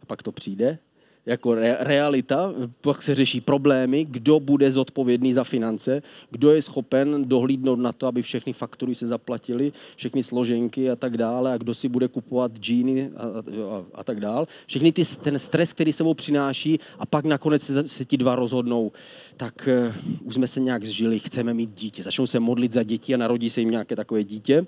A 0.02 0.06
pak 0.06 0.22
to 0.22 0.32
přijde 0.32 0.78
jako 1.26 1.54
re, 1.54 1.76
realita, 1.80 2.52
pak 2.80 3.02
se 3.02 3.14
řeší 3.14 3.40
problémy, 3.40 4.04
kdo 4.04 4.40
bude 4.40 4.70
zodpovědný 4.70 5.32
za 5.32 5.44
finance, 5.44 6.02
kdo 6.30 6.50
je 6.50 6.62
schopen 6.62 7.28
dohlídnout 7.28 7.78
na 7.78 7.92
to, 7.92 8.06
aby 8.06 8.22
všechny 8.22 8.52
faktury 8.52 8.94
se 8.94 9.06
zaplatily, 9.06 9.72
všechny 9.96 10.22
složenky 10.22 10.90
a 10.90 10.96
tak 10.96 11.16
dále, 11.16 11.52
a 11.52 11.58
kdo 11.58 11.74
si 11.74 11.88
bude 11.88 12.08
kupovat 12.08 12.56
džíny 12.56 13.10
a, 13.16 13.22
a, 13.22 13.84
a 13.94 14.04
tak 14.04 14.20
dále. 14.20 14.46
Všechny 14.66 14.92
ty, 14.92 15.02
ten 15.22 15.38
stres, 15.38 15.72
který 15.72 15.92
sebou 15.92 16.14
přináší 16.14 16.80
a 16.98 17.06
pak 17.06 17.24
nakonec 17.24 17.62
se, 17.62 17.88
se 17.88 18.04
ti 18.04 18.16
dva 18.16 18.36
rozhodnou, 18.36 18.92
tak 19.36 19.68
uh, 19.88 20.26
už 20.26 20.34
jsme 20.34 20.46
se 20.46 20.60
nějak 20.60 20.84
zžili, 20.84 21.18
chceme 21.18 21.54
mít 21.54 21.70
dítě. 21.70 22.02
Začnou 22.02 22.26
se 22.26 22.40
modlit 22.40 22.72
za 22.72 22.82
děti 22.82 23.14
a 23.14 23.16
narodí 23.16 23.50
se 23.50 23.60
jim 23.60 23.70
nějaké 23.70 23.96
takové 23.96 24.24
dítě, 24.24 24.66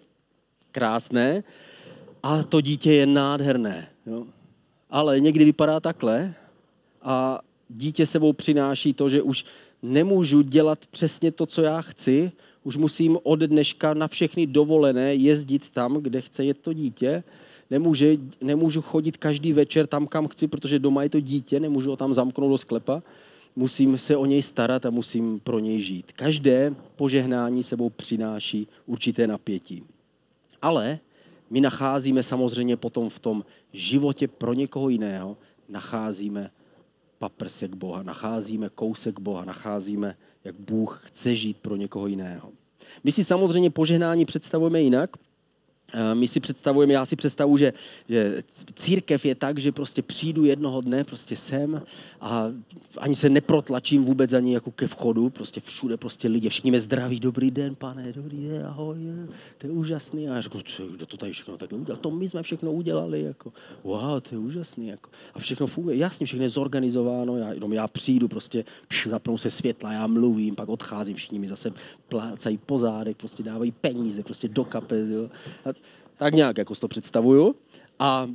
krásné, 0.72 1.44
a 2.22 2.42
to 2.42 2.60
dítě 2.60 2.92
je 2.92 3.06
nádherné. 3.06 3.88
Jo? 4.06 4.26
Ale 4.90 5.20
někdy 5.20 5.44
vypadá 5.44 5.80
takhle, 5.80 6.34
a 7.02 7.40
dítě 7.68 8.06
sebou 8.06 8.32
přináší 8.32 8.94
to, 8.94 9.08
že 9.08 9.22
už 9.22 9.44
nemůžu 9.82 10.42
dělat 10.42 10.86
přesně 10.86 11.32
to, 11.32 11.46
co 11.46 11.62
já 11.62 11.82
chci, 11.82 12.32
už 12.64 12.76
musím 12.76 13.18
od 13.22 13.38
dneška 13.38 13.94
na 13.94 14.08
všechny 14.08 14.46
dovolené 14.46 15.14
jezdit 15.14 15.68
tam, 15.68 15.94
kde 15.94 16.20
chce 16.20 16.44
jet 16.44 16.58
to 16.58 16.72
dítě, 16.72 17.24
Nemůže, 17.72 18.16
nemůžu 18.42 18.82
chodit 18.82 19.16
každý 19.16 19.52
večer 19.52 19.86
tam, 19.86 20.06
kam 20.06 20.28
chci, 20.28 20.48
protože 20.48 20.78
doma 20.78 21.02
je 21.02 21.08
to 21.08 21.20
dítě, 21.20 21.60
nemůžu 21.60 21.90
ho 21.90 21.96
tam 21.96 22.14
zamknout 22.14 22.50
do 22.50 22.58
sklepa, 22.58 23.02
musím 23.56 23.98
se 23.98 24.16
o 24.16 24.26
něj 24.26 24.42
starat 24.42 24.86
a 24.86 24.90
musím 24.90 25.40
pro 25.40 25.58
něj 25.58 25.80
žít. 25.80 26.12
Každé 26.12 26.74
požehnání 26.96 27.62
sebou 27.62 27.90
přináší 27.90 28.68
určité 28.86 29.26
napětí. 29.26 29.82
Ale 30.62 30.98
my 31.50 31.60
nacházíme 31.60 32.22
samozřejmě 32.22 32.76
potom 32.76 33.08
v 33.08 33.18
tom 33.18 33.44
životě 33.72 34.28
pro 34.28 34.52
někoho 34.52 34.88
jiného, 34.88 35.36
nacházíme 35.68 36.50
paprsek 37.22 37.74
Boha, 37.74 38.02
nacházíme 38.02 38.68
kousek 38.68 39.20
Boha, 39.20 39.44
nacházíme, 39.44 40.16
jak 40.44 40.54
Bůh 40.58 41.02
chce 41.06 41.34
žít 41.34 41.56
pro 41.62 41.76
někoho 41.76 42.06
jiného. 42.06 42.50
My 43.04 43.12
si 43.12 43.24
samozřejmě 43.24 43.70
požehnání 43.70 44.24
představujeme 44.24 44.80
jinak, 44.80 45.10
my 46.14 46.28
si 46.28 46.40
představujeme, 46.40 46.92
já 46.92 47.06
si 47.06 47.16
představuji, 47.16 47.56
že, 47.56 47.72
že 48.08 48.42
církev 48.74 49.24
je 49.24 49.34
tak, 49.34 49.58
že 49.58 49.72
prostě 49.72 50.02
přijdu 50.02 50.44
jednoho 50.44 50.80
dne 50.80 51.04
prostě 51.04 51.36
sem 51.36 51.82
a 52.20 52.50
ani 52.98 53.14
se 53.14 53.30
neprotlačím 53.30 54.04
vůbec 54.04 54.32
ani 54.32 54.54
jako 54.54 54.70
ke 54.70 54.86
vchodu, 54.86 55.30
prostě 55.30 55.60
všude 55.60 55.96
prostě 55.96 56.28
lidi, 56.28 56.48
všichni 56.48 56.70
mě 56.70 56.80
zdraví, 56.80 57.20
dobrý 57.20 57.50
den, 57.50 57.74
pane, 57.74 58.12
dobrý 58.12 58.48
den, 58.48 58.66
ahoj, 58.66 58.96
to 59.58 59.66
je 59.66 59.72
úžasný. 59.72 60.28
A 60.28 60.34
já 60.34 60.40
řeknu, 60.40 60.60
kdo 60.90 61.06
to 61.06 61.16
tady 61.16 61.32
všechno 61.32 61.56
takhle 61.56 61.78
udělal? 61.78 62.00
To 62.00 62.10
my 62.10 62.28
jsme 62.28 62.42
všechno 62.42 62.72
udělali, 62.72 63.22
jako, 63.22 63.52
wow, 63.84 64.20
to 64.20 64.34
je 64.34 64.38
úžasný. 64.38 64.88
Jako. 64.88 65.10
A 65.34 65.38
všechno 65.38 65.66
funguje, 65.66 65.96
jasně, 65.96 66.26
všechno 66.26 66.44
je 66.44 66.48
zorganizováno, 66.48 67.36
já, 67.36 67.52
jenom 67.52 67.72
já 67.72 67.88
přijdu, 67.88 68.28
prostě 68.28 68.64
zapnou 69.10 69.38
se 69.38 69.50
světla, 69.50 69.92
já 69.92 70.06
mluvím, 70.06 70.54
pak 70.54 70.68
odcházím, 70.68 71.16
všichni 71.16 71.38
mi 71.38 71.48
zase 71.48 71.72
plácají 72.08 72.58
pozádek, 72.58 73.16
prostě 73.16 73.42
dávají 73.42 73.72
peníze, 73.72 74.22
prostě 74.22 74.48
do 74.48 74.64
kapes, 74.64 75.08
jo. 75.08 75.30
A 75.64 75.68
tak 76.16 76.34
nějak 76.34 76.58
jako 76.58 76.74
to 76.74 76.88
představuju. 76.88 77.54
A 77.98 78.28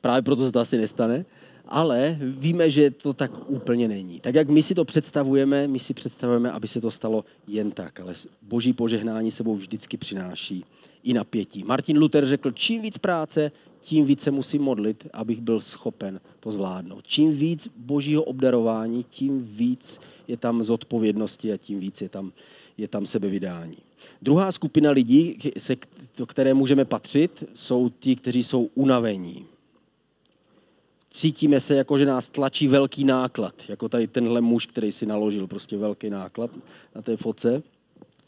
právě 0.00 0.22
proto 0.22 0.46
se 0.46 0.52
to 0.52 0.60
asi 0.60 0.76
nestane. 0.78 1.24
Ale 1.66 2.18
víme, 2.20 2.70
že 2.70 2.90
to 2.90 3.12
tak 3.12 3.50
úplně 3.50 3.88
není. 3.88 4.20
Tak 4.20 4.34
jak 4.34 4.48
my 4.48 4.62
si 4.62 4.74
to 4.74 4.84
představujeme, 4.84 5.68
my 5.68 5.78
si 5.78 5.94
představujeme, 5.94 6.50
aby 6.50 6.68
se 6.68 6.80
to 6.80 6.90
stalo 6.90 7.24
jen 7.46 7.70
tak. 7.70 8.00
Ale 8.00 8.14
boží 8.42 8.72
požehnání 8.72 9.30
sebou 9.30 9.54
vždycky 9.54 9.96
přináší 9.96 10.64
i 11.02 11.12
napětí. 11.12 11.64
Martin 11.64 11.98
Luther 11.98 12.26
řekl, 12.26 12.50
čím 12.50 12.82
víc 12.82 12.98
práce, 12.98 13.52
tím 13.80 14.06
víc 14.06 14.20
se 14.20 14.30
musím 14.30 14.62
modlit, 14.62 15.06
abych 15.12 15.40
byl 15.40 15.60
schopen 15.60 16.20
to 16.40 16.50
zvládnout. 16.50 17.06
Čím 17.06 17.36
víc 17.36 17.68
božího 17.76 18.22
obdarování, 18.22 19.04
tím 19.04 19.42
víc 19.56 20.00
je 20.28 20.36
tam 20.36 20.62
zodpovědnosti 20.62 21.52
a 21.52 21.56
tím 21.56 21.80
víc 21.80 22.00
je 22.00 22.08
tam, 22.08 22.32
je 22.78 22.88
tam 22.88 23.06
sebevydání. 23.06 23.76
Druhá 24.22 24.52
skupina 24.52 24.90
lidí, 24.90 25.38
se, 25.58 25.76
které 26.26 26.54
můžeme 26.54 26.84
patřit, 26.84 27.44
jsou 27.54 27.90
ti, 28.00 28.16
kteří 28.16 28.44
jsou 28.44 28.70
unavení. 28.74 29.46
Cítíme 31.10 31.60
se, 31.60 31.74
jako 31.74 31.98
že 31.98 32.06
nás 32.06 32.28
tlačí 32.28 32.68
velký 32.68 33.04
náklad, 33.04 33.54
jako 33.68 33.88
tady 33.88 34.06
tenhle 34.06 34.40
muž, 34.40 34.66
který 34.66 34.92
si 34.92 35.06
naložil 35.06 35.46
prostě 35.46 35.76
velký 35.76 36.10
náklad 36.10 36.50
na 36.94 37.02
té 37.02 37.16
foce. 37.16 37.62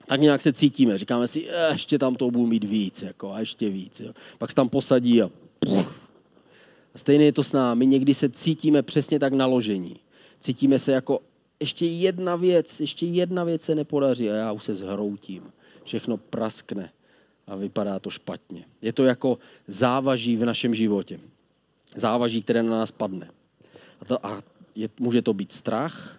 Tak 0.07 0.21
nějak 0.21 0.43
se 0.43 0.53
cítíme, 0.53 0.99
říkáme 0.99 1.29
si, 1.29 1.49
eh, 1.49 1.73
ještě 1.73 1.99
tam 1.99 2.17
to 2.17 2.31
budu 2.31 2.47
mít 2.47 2.65
víc, 2.65 3.03
jako, 3.03 3.33
a 3.33 3.41
ještě 3.41 3.71
víc. 3.71 4.01
Jo. 4.01 4.13
Pak 4.39 4.51
se 4.51 4.57
tam 4.57 4.69
posadí 4.69 5.23
a. 5.23 5.31
A 6.95 6.99
stejně 6.99 7.25
je 7.25 7.33
to 7.33 7.43
s 7.43 7.53
námi, 7.53 7.87
někdy 7.87 8.15
se 8.15 8.29
cítíme 8.29 8.83
přesně 8.83 9.19
tak 9.19 9.33
naložení. 9.33 9.97
Cítíme 10.41 10.79
se 10.79 10.93
jako, 10.93 11.21
ještě 11.61 11.87
jedna 11.87 12.37
věc, 12.37 12.81
ještě 12.81 13.07
jedna 13.07 13.45
věc 13.45 13.63
se 13.63 13.75
nepodaří 13.75 14.31
a 14.31 14.35
já 14.35 14.53
už 14.53 14.65
se 14.65 14.75
zhroutím 14.75 15.43
všechno 15.85 16.17
praskne 16.17 16.91
a 17.47 17.57
vypadá 17.57 17.99
to 17.99 18.11
špatně. 18.11 18.65
Je 18.83 18.93
to 18.93 19.05
jako 19.05 19.39
závaží 19.67 20.37
v 20.37 20.45
našem 20.45 20.75
životě. 20.75 21.21
Závaží, 21.97 22.43
které 22.43 22.63
na 22.63 22.71
nás 22.71 22.91
padne. 22.91 23.31
A, 24.01 24.05
to, 24.05 24.27
a 24.27 24.43
je, 24.75 24.89
může 24.99 25.23
to 25.23 25.35
být 25.35 25.53
strach, 25.53 26.19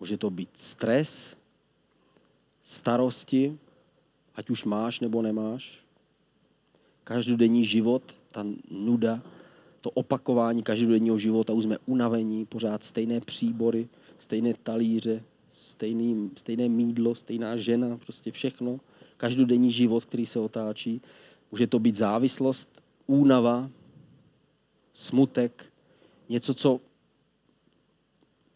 může 0.00 0.16
to 0.16 0.30
být 0.30 0.50
stres, 0.54 1.36
starosti, 2.62 3.58
ať 4.34 4.50
už 4.50 4.64
máš 4.64 5.00
nebo 5.00 5.22
nemáš. 5.22 5.78
Každodenní 7.04 7.64
život, 7.64 8.02
ta 8.32 8.44
nuda, 8.70 9.22
to 9.80 9.90
opakování 9.90 10.62
každodenního 10.62 11.18
života, 11.18 11.52
už 11.52 11.64
jsme 11.64 11.78
unavení, 11.86 12.46
pořád 12.46 12.84
stejné 12.84 13.20
příbory, 13.20 13.88
stejné 14.18 14.54
talíře, 14.54 15.22
stejný, 15.82 16.30
stejné 16.36 16.68
mídlo, 16.68 17.14
stejná 17.14 17.56
žena, 17.56 17.98
prostě 17.98 18.32
všechno, 18.32 18.80
každodenní 19.16 19.70
život, 19.70 20.04
který 20.04 20.26
se 20.26 20.38
otáčí. 20.38 21.00
Může 21.50 21.66
to 21.66 21.78
být 21.78 21.94
závislost, 21.94 22.82
únava, 23.06 23.70
smutek, 24.92 25.72
něco, 26.28 26.54
co 26.54 26.80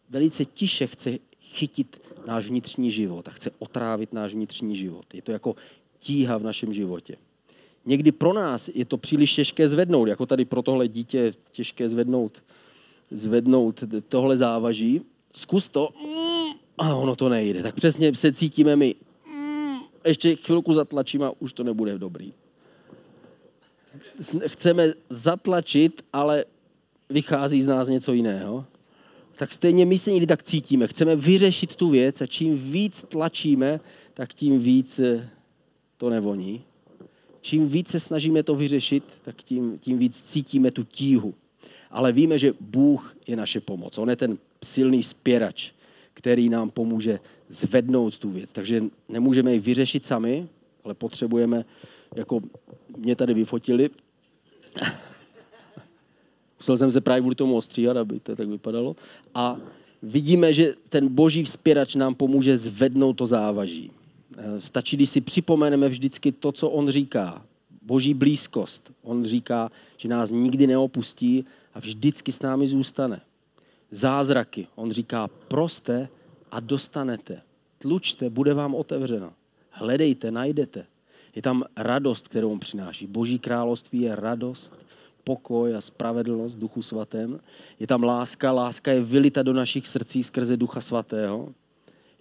velice 0.09 0.45
tiše 0.45 0.87
chce 0.87 1.19
chytit 1.41 2.01
náš 2.27 2.47
vnitřní 2.47 2.91
život 2.91 3.27
a 3.27 3.31
chce 3.31 3.51
otrávit 3.59 4.13
náš 4.13 4.33
vnitřní 4.33 4.75
život. 4.75 5.05
Je 5.13 5.21
to 5.21 5.31
jako 5.31 5.55
tíha 5.99 6.37
v 6.37 6.43
našem 6.43 6.73
životě. 6.73 7.15
Někdy 7.85 8.11
pro 8.11 8.33
nás 8.33 8.69
je 8.73 8.85
to 8.85 8.97
příliš 8.97 9.35
těžké 9.35 9.69
zvednout, 9.69 10.07
jako 10.07 10.25
tady 10.25 10.45
pro 10.45 10.61
tohle 10.61 10.87
dítě 10.87 11.33
těžké 11.51 11.89
zvednout, 11.89 12.43
zvednout 13.11 13.83
tohle 14.07 14.37
závaží. 14.37 15.01
Zkus 15.33 15.69
to. 15.69 15.93
Mm, 16.03 16.56
a 16.77 16.95
ono 16.95 17.15
to 17.15 17.29
nejde. 17.29 17.63
Tak 17.63 17.75
přesně 17.75 18.15
se 18.15 18.33
cítíme 18.33 18.75
my. 18.75 18.95
Mm, 19.27 19.77
ještě 20.05 20.35
chvilku 20.35 20.73
zatlačím 20.73 21.23
a 21.23 21.31
už 21.39 21.53
to 21.53 21.63
nebude 21.63 21.97
dobrý. 21.97 22.33
chceme 24.47 24.93
zatlačit, 25.09 26.05
ale 26.13 26.45
vychází 27.09 27.61
z 27.61 27.67
nás 27.67 27.87
něco 27.87 28.13
jiného. 28.13 28.65
Tak 29.37 29.53
stejně 29.53 29.85
my 29.85 29.97
se 29.97 30.11
někdy 30.11 30.27
tak 30.27 30.43
cítíme. 30.43 30.87
Chceme 30.87 31.15
vyřešit 31.15 31.75
tu 31.75 31.89
věc 31.89 32.21
a 32.21 32.27
čím 32.27 32.71
víc 32.71 33.01
tlačíme, 33.01 33.79
tak 34.13 34.33
tím 34.33 34.59
víc 34.59 34.99
eh, 34.99 35.29
to 35.97 36.09
nevoní. 36.09 36.63
Čím 37.41 37.69
víc 37.69 37.87
se 37.87 37.99
snažíme 37.99 38.43
to 38.43 38.55
vyřešit, 38.55 39.03
tak 39.21 39.43
tím, 39.43 39.79
tím 39.79 39.97
víc 39.97 40.23
cítíme 40.23 40.71
tu 40.71 40.83
tíhu. 40.83 41.33
Ale 41.91 42.11
víme, 42.11 42.39
že 42.39 42.53
Bůh 42.59 43.17
je 43.27 43.35
naše 43.35 43.59
pomoc. 43.59 43.97
On 43.97 44.09
je 44.09 44.15
ten 44.15 44.37
silný 44.63 45.03
spěrač, 45.03 45.71
který 46.17 46.49
nám 46.49 46.69
pomůže 46.69 47.19
zvednout 47.49 48.19
tu 48.19 48.29
věc. 48.29 48.51
Takže 48.51 48.83
nemůžeme 49.09 49.53
ji 49.53 49.59
vyřešit 49.59 50.05
sami, 50.05 50.47
ale 50.83 50.93
potřebujeme, 50.93 51.65
jako 52.15 52.39
mě 52.97 53.15
tady 53.15 53.33
vyfotili, 53.33 53.89
musel 56.59 56.77
jsem 56.77 56.91
se 56.91 57.01
právě 57.01 57.21
kvůli 57.21 57.35
tomu 57.35 57.55
ostříhat, 57.55 57.97
aby 57.97 58.19
to 58.19 58.35
tak 58.35 58.47
vypadalo, 58.47 58.95
a 59.33 59.57
vidíme, 60.03 60.53
že 60.53 60.73
ten 60.89 61.07
boží 61.07 61.43
vzpěrač 61.43 61.95
nám 61.95 62.15
pomůže 62.15 62.57
zvednout 62.57 63.13
to 63.13 63.25
závaží. 63.25 63.91
Eh, 64.37 64.61
stačí, 64.61 64.95
když 64.95 65.09
si 65.09 65.21
připomeneme 65.21 65.89
vždycky 65.89 66.31
to, 66.31 66.51
co 66.51 66.69
on 66.69 66.89
říká. 66.89 67.45
Boží 67.81 68.13
blízkost. 68.13 68.91
On 69.03 69.25
říká, 69.25 69.71
že 69.97 70.09
nás 70.09 70.31
nikdy 70.31 70.67
neopustí 70.67 71.45
a 71.73 71.79
vždycky 71.79 72.31
s 72.31 72.41
námi 72.41 72.67
zůstane. 72.67 73.21
Zázraky. 73.91 74.67
On 74.75 74.91
říká, 74.91 75.27
proste 75.27 76.09
a 76.51 76.59
dostanete. 76.59 77.41
Tlučte, 77.79 78.29
bude 78.29 78.53
vám 78.53 78.75
otevřeno. 78.75 79.33
Hledejte, 79.71 80.31
najdete. 80.31 80.85
Je 81.35 81.41
tam 81.41 81.63
radost, 81.77 82.27
kterou 82.27 82.51
on 82.51 82.59
přináší. 82.59 83.07
Boží 83.07 83.39
království 83.39 84.01
je 84.01 84.15
radost, 84.15 84.85
pokoj 85.23 85.75
a 85.75 85.81
spravedlnost 85.81 86.55
Duchu 86.55 86.81
svatém. 86.81 87.39
Je 87.79 87.87
tam 87.87 88.03
láska, 88.03 88.51
láska 88.51 88.91
je 88.91 89.01
vylita 89.01 89.43
do 89.43 89.53
našich 89.53 89.87
srdcí 89.87 90.23
skrze 90.23 90.57
Ducha 90.57 90.81
svatého. 90.81 91.53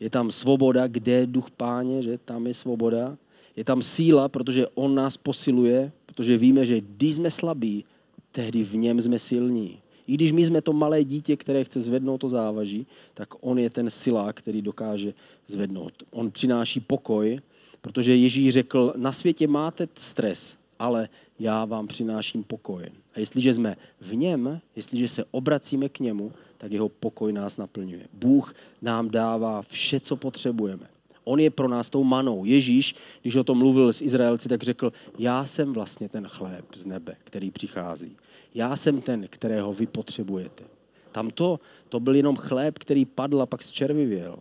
Je 0.00 0.10
tam 0.10 0.30
svoboda, 0.30 0.86
kde 0.86 1.12
je 1.12 1.26
duch 1.26 1.50
páně, 1.50 2.02
že 2.02 2.18
tam 2.18 2.46
je 2.46 2.54
svoboda. 2.54 3.16
Je 3.56 3.64
tam 3.64 3.82
síla, 3.82 4.28
protože 4.28 4.66
on 4.74 4.94
nás 4.94 5.16
posiluje, 5.16 5.92
protože 6.06 6.38
víme, 6.38 6.66
že 6.66 6.80
když 6.80 7.14
jsme 7.14 7.30
slabí, 7.30 7.84
tehdy 8.32 8.64
v 8.64 8.76
něm 8.76 9.00
jsme 9.00 9.18
silní. 9.18 9.78
I 10.06 10.14
když 10.14 10.32
my 10.32 10.44
jsme 10.44 10.60
to 10.60 10.72
malé 10.72 11.04
dítě, 11.04 11.36
které 11.36 11.64
chce 11.64 11.80
zvednout 11.80 12.18
to 12.18 12.28
závaží, 12.28 12.86
tak 13.14 13.28
on 13.40 13.58
je 13.58 13.70
ten 13.70 13.90
silák, 13.90 14.36
který 14.36 14.62
dokáže 14.62 15.14
zvednout. 15.46 15.92
On 16.10 16.30
přináší 16.30 16.80
pokoj, 16.80 17.38
protože 17.80 18.16
Ježíš 18.16 18.52
řekl, 18.54 18.92
na 18.96 19.12
světě 19.12 19.46
máte 19.46 19.88
stres, 19.94 20.56
ale 20.78 21.08
já 21.38 21.64
vám 21.64 21.86
přináším 21.86 22.44
pokoj. 22.44 22.84
A 23.14 23.20
jestliže 23.20 23.54
jsme 23.54 23.76
v 24.00 24.14
něm, 24.14 24.60
jestliže 24.76 25.08
se 25.08 25.24
obracíme 25.30 25.88
k 25.88 26.00
němu, 26.00 26.32
tak 26.58 26.72
jeho 26.72 26.88
pokoj 26.88 27.32
nás 27.32 27.56
naplňuje. 27.56 28.08
Bůh 28.12 28.54
nám 28.82 29.10
dává 29.10 29.62
vše, 29.62 30.00
co 30.00 30.16
potřebujeme. 30.16 30.86
On 31.24 31.40
je 31.40 31.50
pro 31.50 31.68
nás 31.68 31.90
tou 31.90 32.04
manou. 32.04 32.44
Ježíš, 32.44 32.94
když 33.22 33.36
o 33.36 33.44
tom 33.44 33.58
mluvil 33.58 33.92
s 33.92 34.02
Izraelci, 34.02 34.48
tak 34.48 34.62
řekl, 34.62 34.92
já 35.18 35.46
jsem 35.46 35.72
vlastně 35.72 36.08
ten 36.08 36.26
chléb 36.28 36.64
z 36.74 36.86
nebe, 36.86 37.16
který 37.24 37.50
přichází. 37.50 38.16
Já 38.56 38.76
jsem 38.76 39.00
ten, 39.00 39.26
kterého 39.30 39.72
vy 39.72 39.86
potřebujete. 39.86 40.64
Tam 41.12 41.30
to, 41.30 41.60
to 41.88 42.00
byl 42.00 42.14
jenom 42.14 42.36
chléb, 42.36 42.78
který 42.78 43.04
padl 43.04 43.42
a 43.42 43.46
pak 43.46 43.62
zčervivěl. 43.62 44.38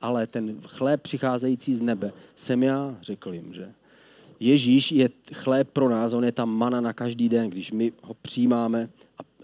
Ale 0.00 0.26
ten 0.26 0.60
chléb 0.66 1.02
přicházející 1.02 1.74
z 1.74 1.82
nebe 1.82 2.12
jsem 2.36 2.62
já, 2.62 2.96
řekl 3.02 3.34
jim, 3.34 3.54
že? 3.54 3.72
Ježíš 4.40 4.92
je 4.92 5.10
chléb 5.34 5.68
pro 5.70 5.88
nás, 5.88 6.12
on 6.12 6.24
je 6.24 6.32
tam 6.32 6.50
mana 6.50 6.80
na 6.80 6.92
každý 6.92 7.28
den, 7.28 7.50
když 7.50 7.72
my 7.72 7.92
ho 8.02 8.14
přijímáme 8.22 8.88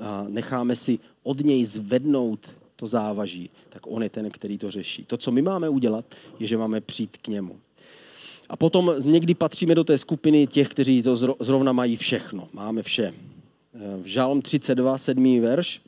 a 0.00 0.24
necháme 0.28 0.76
si 0.76 0.98
od 1.22 1.40
něj 1.40 1.64
zvednout 1.64 2.50
to 2.76 2.86
závaží, 2.86 3.50
tak 3.68 3.82
on 3.86 4.02
je 4.02 4.08
ten, 4.08 4.30
který 4.30 4.58
to 4.58 4.70
řeší. 4.70 5.04
To, 5.04 5.16
co 5.16 5.30
my 5.30 5.42
máme 5.42 5.68
udělat, 5.68 6.04
je, 6.38 6.46
že 6.46 6.58
máme 6.58 6.80
přijít 6.80 7.16
k 7.16 7.28
němu. 7.28 7.60
A 8.48 8.56
potom 8.56 8.94
někdy 9.04 9.34
patříme 9.34 9.74
do 9.74 9.84
té 9.84 9.98
skupiny 9.98 10.46
těch, 10.46 10.68
kteří 10.68 11.02
to 11.02 11.16
zrovna 11.40 11.72
mají 11.72 11.96
všechno. 11.96 12.48
Máme 12.52 12.82
vše. 12.82 13.14
V 14.02 14.06
Žálm 14.06 14.42
32, 14.42 14.98
7. 14.98 15.40
verš. 15.40 15.80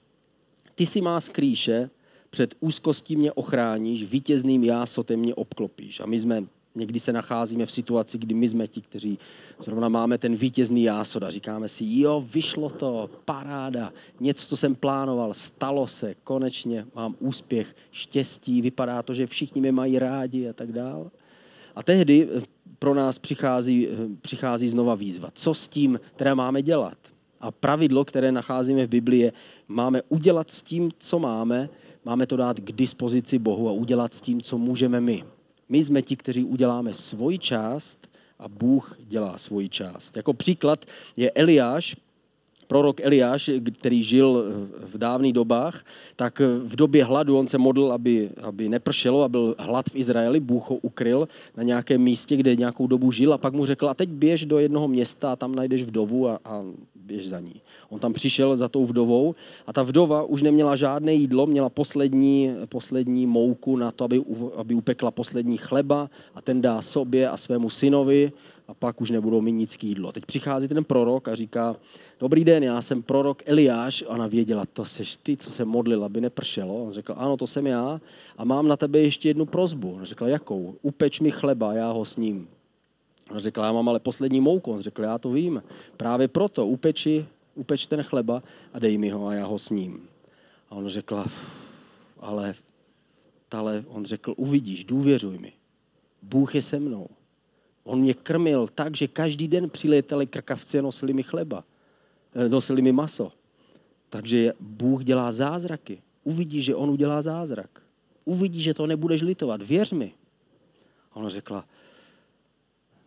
Ty 0.75 0.87
si 0.87 1.00
má 1.00 1.21
skrýše, 1.21 1.90
před 2.30 2.54
úzkostí 2.61 3.16
mě 3.16 3.33
ochráníš, 3.33 4.05
vítězným 4.05 4.64
jásotem 4.64 5.20
mě 5.20 5.35
obklopíš. 5.35 6.01
A 6.01 6.07
my 6.07 6.20
jsme 6.20 6.44
Někdy 6.79 7.01
se 7.01 7.12
nacházíme 7.12 7.66
v 7.66 7.70
situaci, 7.70 8.18
kdy 8.18 8.35
my 8.35 8.48
jsme 8.48 8.66
ti, 8.66 8.81
kteří 8.81 9.18
zrovna 9.61 9.88
máme 9.88 10.18
ten 10.18 10.37
vítězný 10.37 10.83
jásod 10.83 11.22
a 11.22 11.31
říkáme 11.31 11.68
si, 11.68 11.85
jo, 11.88 12.24
vyšlo 12.35 12.70
to, 12.70 13.11
paráda, 13.24 13.92
něco, 14.20 14.46
co 14.46 14.57
jsem 14.57 14.74
plánoval, 14.74 15.35
stalo 15.35 15.87
se, 15.87 16.14
konečně 16.24 16.87
mám 16.94 17.16
úspěch, 17.18 17.77
štěstí, 17.90 18.62
vypadá 18.62 19.03
to, 19.03 19.14
že 19.14 19.27
všichni 19.27 19.61
mě 19.61 19.72
mají 19.72 19.98
rádi 19.98 20.48
a 20.48 20.53
tak 20.53 20.72
dál. 20.72 21.11
A 21.74 21.83
tehdy 21.83 22.29
eh, 22.37 22.42
pro 22.79 22.94
nás 22.94 23.18
přichází, 23.18 23.88
eh, 23.88 23.92
přichází 24.20 24.68
znova 24.68 24.94
výzva. 24.94 25.29
Co 25.35 25.55
s 25.55 25.68
tím 25.68 26.01
teda 26.16 26.35
máme 26.35 26.62
dělat? 26.62 26.98
A 27.40 27.51
pravidlo, 27.51 28.05
které 28.05 28.33
nacházíme 28.33 28.87
v 28.87 28.90
Biblii, 28.90 29.20
je, 29.20 29.33
máme 29.68 30.03
udělat 30.09 30.51
s 30.51 30.62
tím, 30.62 30.90
co 30.98 31.18
máme, 31.18 31.68
máme 32.05 32.27
to 32.27 32.37
dát 32.37 32.61
k 32.61 32.72
dispozici 32.72 33.38
Bohu 33.38 33.68
a 33.68 33.72
udělat 33.72 34.14
s 34.14 34.20
tím, 34.20 34.40
co 34.40 34.59
můžeme 34.59 35.01
my. 35.01 35.24
My 35.68 35.83
jsme 35.83 36.03
ti, 36.03 36.16
kteří 36.16 36.44
uděláme 36.44 36.94
svoji 36.94 37.38
část 37.38 38.09
a 38.38 38.48
Bůh 38.48 38.96
dělá 39.07 39.38
svoji 39.38 39.68
část. 39.68 40.16
Jako 40.16 40.33
příklad 40.33 40.85
je 41.16 41.31
Eliáš, 41.31 41.96
prorok 42.68 43.01
Eliáš, 43.01 43.51
který 43.79 44.03
žil 44.03 44.44
v 44.87 44.98
dávných 44.98 45.33
dobách, 45.33 45.85
tak 46.16 46.40
v 46.64 46.77
době 46.77 47.05
hladu 47.05 47.38
on 47.38 47.48
se 47.48 47.59
modlil, 47.59 47.92
aby, 47.92 48.31
aby 48.42 48.68
nepršelo 48.68 49.22
a 49.22 49.29
byl 49.29 49.55
hlad 49.59 49.88
v 49.88 49.96
Izraeli. 49.96 50.40
Bůh 50.40 50.70
ho 50.70 50.77
ukryl 50.77 51.29
na 51.57 51.62
nějakém 51.62 52.01
místě, 52.01 52.37
kde 52.37 52.57
nějakou 52.57 52.87
dobu 52.87 53.12
žil 53.12 53.33
a 53.33 53.38
pak 53.38 53.53
mu 53.53 53.66
řekl, 53.66 53.88
a 53.88 53.94
teď 53.94 54.09
běž 54.09 54.44
do 54.44 54.59
jednoho 54.59 54.88
města 54.88 55.33
a 55.33 55.37
tam 55.37 55.55
najdeš 55.55 55.83
vdovu 55.83 56.29
a, 56.29 56.38
a 56.44 56.64
běž 57.09 57.29
za 57.29 57.40
ní. 57.40 57.57
On 57.88 57.99
tam 58.01 58.12
přišel 58.12 58.57
za 58.57 58.68
tou 58.68 58.87
vdovou 58.87 59.35
a 59.66 59.73
ta 59.73 59.83
vdova 59.83 60.23
už 60.23 60.42
neměla 60.42 60.77
žádné 60.77 61.14
jídlo, 61.14 61.47
měla 61.47 61.68
poslední, 61.68 62.53
poslední 62.68 63.27
mouku 63.27 63.77
na 63.77 63.90
to, 63.90 64.05
aby, 64.05 64.23
aby 64.57 64.75
upekla 64.75 65.11
poslední 65.11 65.57
chleba 65.57 66.11
a 66.35 66.42
ten 66.42 66.61
dá 66.61 66.83
sobě 66.83 67.29
a 67.29 67.37
svému 67.37 67.71
synovi 67.71 68.33
a 68.68 68.75
pak 68.75 69.01
už 69.01 69.11
nebudou 69.11 69.40
mít 69.40 69.53
nic 69.53 69.77
k 69.77 69.85
jídlo. 69.85 70.12
Teď 70.12 70.27
přichází 70.27 70.68
ten 70.68 70.85
prorok 70.85 71.29
a 71.29 71.35
říká, 71.35 71.77
dobrý 72.21 72.44
den, 72.44 72.62
já 72.62 72.83
jsem 72.83 73.03
prorok 73.03 73.42
Eliáš. 73.47 74.05
Ona 74.07 74.27
věděla, 74.27 74.66
to 74.73 74.85
seš 74.85 75.16
ty, 75.16 75.37
co 75.37 75.51
se 75.51 75.64
modlil, 75.64 76.05
aby 76.05 76.21
nepršelo. 76.21 76.85
On 76.85 76.92
řekl, 76.92 77.14
ano, 77.16 77.37
to 77.37 77.47
jsem 77.47 77.66
já 77.66 78.01
a 78.38 78.44
mám 78.44 78.68
na 78.68 78.77
tebe 78.77 78.99
ještě 78.99 79.29
jednu 79.29 79.47
prozbu. 79.47 79.94
On 79.94 80.05
řekl, 80.05 80.27
jakou? 80.27 80.75
Upeč 80.83 81.21
mi 81.21 81.31
chleba, 81.31 81.73
já 81.73 81.90
ho 81.90 82.05
s 82.05 82.16
ním. 83.29 83.37
On 83.37 83.41
řekl, 83.41 83.61
já 83.61 83.73
mám 83.73 83.88
ale 83.88 84.01
poslední 84.01 84.41
mouku. 84.41 84.73
On 84.73 84.81
řekl, 84.81 85.03
já 85.03 85.19
to 85.19 85.31
vím. 85.31 85.62
Právě 85.97 86.29
proto 86.29 86.67
upeči, 86.67 87.27
upeč 87.55 87.87
ten 87.87 88.03
chleba 88.03 88.43
a 88.73 88.79
dej 88.79 88.99
mi 88.99 89.11
ho 89.11 89.27
a 89.27 89.35
já 89.35 89.47
ho 89.47 89.59
s 89.59 89.71
ním. 89.71 90.09
A 90.71 90.75
on 90.75 90.88
řekl, 90.88 91.25
ale, 92.21 92.55
ale 93.51 93.85
on 93.88 94.05
řekl, 94.05 94.35
uvidíš, 94.37 94.85
důvěřuj 94.85 95.38
mi. 95.38 95.53
Bůh 96.23 96.55
je 96.55 96.62
se 96.62 96.79
mnou. 96.79 97.09
On 97.85 98.01
mě 98.01 98.14
krmil 98.14 98.69
tak, 98.75 98.97
že 98.97 99.07
každý 99.07 99.49
den 99.49 99.71
přilétali 99.71 100.27
krkavci 100.27 100.79
a 100.79 100.83
nosili 100.83 101.12
mi 101.12 101.23
chleba. 101.23 101.64
Eh, 102.35 102.49
nosili 102.49 102.83
mi 102.83 102.93
maso. 102.93 103.33
Takže 104.09 104.53
Bůh 104.61 105.05
dělá 105.05 105.33
zázraky. 105.33 106.03
Uvidíš, 106.25 106.64
že 106.64 106.75
on 106.75 106.91
udělá 106.91 107.23
zázrak. 107.23 107.83
Uvidíš, 108.25 108.64
že 108.64 108.75
to 108.75 108.87
nebudeš 108.87 109.23
litovat. 109.23 109.62
Věř 109.62 109.93
mi. 109.93 110.12
A 111.12 111.17
ona 111.17 111.29
řekla, 111.29 111.64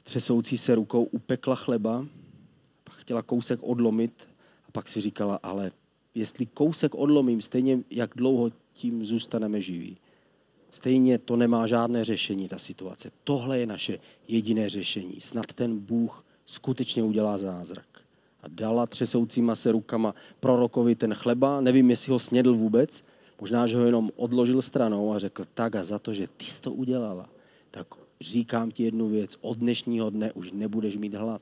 třesoucí 0.03 0.57
se 0.57 0.75
rukou 0.75 1.03
upekla 1.03 1.55
chleba, 1.55 2.05
pak 2.83 2.95
chtěla 2.95 3.21
kousek 3.21 3.59
odlomit 3.63 4.27
a 4.67 4.71
pak 4.71 4.87
si 4.87 5.01
říkala, 5.01 5.39
ale 5.43 5.71
jestli 6.15 6.45
kousek 6.45 6.95
odlomím, 6.95 7.41
stejně 7.41 7.79
jak 7.89 8.11
dlouho 8.15 8.51
tím 8.73 9.05
zůstaneme 9.05 9.61
živí. 9.61 9.97
Stejně 10.71 11.17
to 11.17 11.35
nemá 11.35 11.67
žádné 11.67 12.03
řešení, 12.03 12.47
ta 12.47 12.57
situace. 12.57 13.11
Tohle 13.23 13.59
je 13.59 13.65
naše 13.65 13.99
jediné 14.27 14.69
řešení. 14.69 15.21
Snad 15.21 15.45
ten 15.45 15.79
Bůh 15.79 16.25
skutečně 16.45 17.03
udělá 17.03 17.37
zázrak. 17.37 17.87
A 18.43 18.45
dala 18.49 18.87
třesoucíma 18.87 19.55
se 19.55 19.71
rukama 19.71 20.15
prorokovi 20.39 20.95
ten 20.95 21.13
chleba, 21.13 21.61
nevím, 21.61 21.89
jestli 21.89 22.11
ho 22.11 22.19
snědl 22.19 22.55
vůbec, 22.55 23.03
možná, 23.41 23.67
že 23.67 23.77
ho 23.77 23.85
jenom 23.85 24.11
odložil 24.15 24.61
stranou 24.61 25.13
a 25.13 25.19
řekl, 25.19 25.43
tak 25.53 25.75
a 25.75 25.83
za 25.83 25.99
to, 25.99 26.13
že 26.13 26.27
ty 26.27 26.45
jsi 26.45 26.61
to 26.61 26.71
udělala, 26.71 27.29
tak 27.71 27.87
říkám 28.21 28.71
ti 28.71 28.83
jednu 28.83 29.07
věc, 29.07 29.37
od 29.41 29.57
dnešního 29.57 30.09
dne 30.09 30.31
už 30.31 30.51
nebudeš 30.51 30.97
mít 30.97 31.13
hlad 31.13 31.41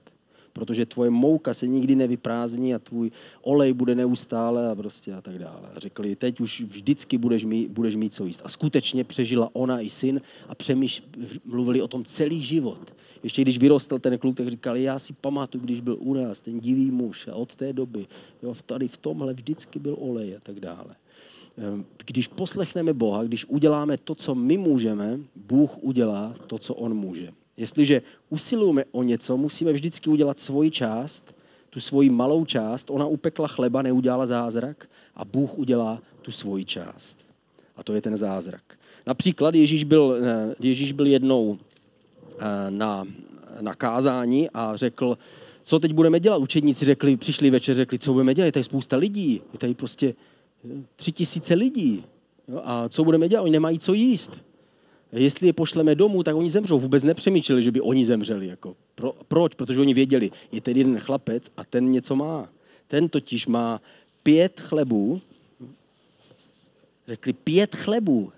protože 0.54 0.86
tvoje 0.86 1.10
mouka 1.10 1.54
se 1.54 1.68
nikdy 1.68 1.96
nevyprázdní 1.96 2.76
a 2.76 2.80
tvůj 2.80 3.12
olej 3.42 3.74
bude 3.74 3.96
neustále 3.96 4.72
a 4.72 4.76
prostě 4.76 5.14
a 5.14 5.22
tak 5.22 5.40
dále. 5.40 5.70
A 5.76 5.80
řekli, 5.80 6.16
teď 6.16 6.42
už 6.42 6.62
vždycky 6.62 7.18
budeš 7.18 7.46
mít, 7.46 7.72
budeš 7.72 7.96
mít 7.96 8.14
co 8.14 8.26
jíst. 8.26 8.42
A 8.44 8.50
skutečně 8.50 9.04
přežila 9.04 9.50
ona 9.54 9.82
i 9.82 9.90
syn 9.90 10.22
a 10.48 10.56
přemýš, 10.56 11.04
mluvili 11.46 11.82
o 11.82 11.88
tom 11.88 12.04
celý 12.04 12.42
život. 12.42 12.94
Ještě 13.24 13.42
když 13.42 13.58
vyrostl 13.58 14.00
ten 14.00 14.18
kluk, 14.18 14.38
tak 14.38 14.48
říkali, 14.48 14.84
já 14.84 15.00
si 15.00 15.14
pamatuju, 15.14 15.64
když 15.64 15.80
byl 15.80 15.98
u 16.00 16.14
nás 16.14 16.42
ten 16.42 16.60
divý 16.60 16.92
muž 16.92 17.28
a 17.28 17.36
od 17.36 17.56
té 17.56 17.74
doby, 17.74 18.08
jo, 18.44 18.56
tady 18.66 18.88
v 18.88 18.98
tomhle 18.98 19.34
vždycky 19.34 19.80
byl 19.80 19.96
olej 20.00 20.36
a 20.36 20.40
tak 20.44 20.60
dále. 20.60 20.96
Ehm, 21.58 21.86
když 22.06 22.28
poslechneme 22.28 22.94
Boha, 22.94 23.24
když 23.24 23.46
uděláme 23.46 23.98
to, 23.98 24.16
co 24.16 24.36
my 24.36 24.58
můžeme, 24.58 25.20
Bůh 25.36 25.78
udělá 25.84 26.34
to, 26.48 26.58
co 26.58 26.76
On 26.76 26.94
může. 26.94 27.30
Jestliže 27.58 28.02
usilujeme 28.30 28.86
o 28.92 29.04
něco, 29.04 29.38
musíme 29.38 29.74
vždycky 29.74 30.10
udělat 30.10 30.40
svoji 30.40 30.72
část, 30.72 31.36
tu 31.70 31.80
svoji 31.80 32.10
malou 32.10 32.46
část. 32.46 32.90
Ona 32.90 33.06
upekla 33.06 33.48
chleba, 33.48 33.82
neudělala 33.82 34.26
zázrak 34.26 34.90
a 35.16 35.26
Bůh 35.26 35.58
udělá 35.58 36.02
tu 36.22 36.32
svoji 36.32 36.66
část. 36.66 37.26
A 37.78 37.84
to 37.84 37.94
je 37.94 38.02
ten 38.02 38.18
zázrak. 38.18 38.62
Například 39.08 39.56
Ježíš 39.56 39.84
byl, 39.84 40.18
eh, 40.24 40.56
Ježíš 40.60 40.92
byl 40.92 41.06
jednou 41.06 41.58
eh, 42.40 42.46
na, 42.70 43.08
na 43.62 43.76
kázání 43.76 44.50
a 44.54 44.76
řekl, 44.76 45.18
co 45.62 45.80
teď 45.80 45.94
budeme 45.94 46.20
dělat? 46.20 46.38
Učedníci 46.38 46.86
řekli, 46.86 47.18
přišli 47.18 47.50
večer, 47.50 47.76
řekli, 47.76 48.00
co 48.00 48.14
budeme 48.14 48.34
dělat? 48.34 48.46
Je 48.46 48.52
tady 48.52 48.64
spousta 48.64 48.98
lidí, 48.98 49.42
je 49.54 49.60
tady 49.60 49.74
prostě 49.74 50.14
tři 50.96 51.12
tisíce 51.12 51.54
lidí. 51.54 52.04
Jo? 52.48 52.62
A 52.64 52.90
co 52.90 53.04
budeme 53.04 53.30
dělat? 53.30 53.44
Oni 53.44 53.52
nemají 53.52 53.80
co 53.80 53.94
jíst. 53.94 54.42
Jestli 55.12 55.48
je 55.48 55.54
pošleme 55.54 55.96
domů, 55.96 56.24
tak 56.24 56.36
oni 56.36 56.50
zemřou. 56.50 56.80
Vůbec 56.80 57.04
nepřemýšleli, 57.04 57.64
že 57.64 57.72
by 57.72 57.82
oni 57.82 58.06
zemřeli. 58.06 58.48
Jako. 58.48 58.76
Pro, 58.96 59.14
proč? 59.28 59.56
Protože 59.56 59.82
oni 59.82 59.94
věděli, 59.94 60.32
je 60.52 60.62
tady 60.62 60.80
jeden 60.80 61.00
chlapec 61.00 61.52
a 61.58 61.64
ten 61.64 61.92
něco 61.92 62.16
má. 62.16 62.50
Ten 62.88 63.10
totiž 63.10 63.48
má 63.48 63.82
pět 64.24 64.60
chlebů. 64.60 65.22
Řekli 67.08 67.34
pět 67.34 67.76
chlebů. 67.76 68.32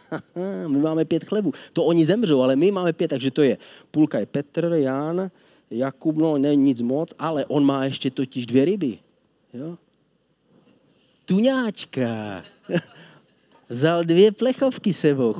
my 0.66 0.78
máme 0.78 1.04
pět 1.04 1.24
chlebů. 1.24 1.52
To 1.72 1.84
oni 1.84 2.06
zemřou, 2.06 2.40
ale 2.40 2.56
my 2.56 2.70
máme 2.70 2.92
pět, 2.92 3.08
takže 3.08 3.30
to 3.30 3.42
je. 3.42 3.58
Půlka 3.90 4.18
je 4.18 4.26
Petr, 4.26 4.72
Jan, 4.74 5.30
Jakub, 5.70 6.16
no 6.16 6.38
ne 6.38 6.56
nic 6.56 6.80
moc, 6.80 7.14
ale 7.18 7.46
on 7.46 7.64
má 7.64 7.84
ještě 7.84 8.10
totiž 8.10 8.46
dvě 8.46 8.64
ryby. 8.64 8.98
Jo? 9.54 9.78
Tuňáčka. 11.26 12.42
Vzal 13.68 14.04
dvě 14.04 14.32
plechovky 14.32 14.92
sebou. 14.92 15.34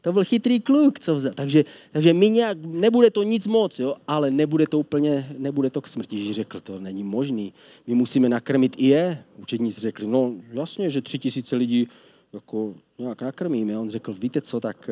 To 0.00 0.12
byl 0.12 0.24
chytrý 0.24 0.60
kluk, 0.60 1.00
co 1.00 1.14
vzal. 1.14 1.32
Takže, 1.34 1.64
takže 1.92 2.14
my 2.14 2.30
nějak, 2.30 2.58
nebude 2.62 3.10
to 3.10 3.22
nic 3.22 3.46
moc, 3.46 3.78
jo, 3.78 3.96
ale 4.08 4.30
nebude 4.30 4.66
to 4.66 4.78
úplně, 4.78 5.28
nebude 5.38 5.70
to 5.70 5.80
k 5.80 5.86
smrti. 5.86 6.24
Že 6.24 6.34
řekl, 6.34 6.60
to 6.60 6.78
není 6.78 7.02
možný. 7.02 7.52
My 7.86 7.94
musíme 7.94 8.28
nakrmit 8.28 8.74
i 8.78 8.86
je. 8.86 9.24
Učedníci 9.38 9.80
řekli, 9.80 10.06
no 10.06 10.34
jasně, 10.52 10.90
že 10.90 11.02
tři 11.02 11.18
tisíce 11.18 11.56
lidí 11.56 11.88
jako 12.32 12.74
nějak 12.98 13.22
nakrmíme. 13.22 13.78
On 13.78 13.90
řekl, 13.90 14.12
víte 14.12 14.40
co, 14.40 14.60
tak, 14.60 14.90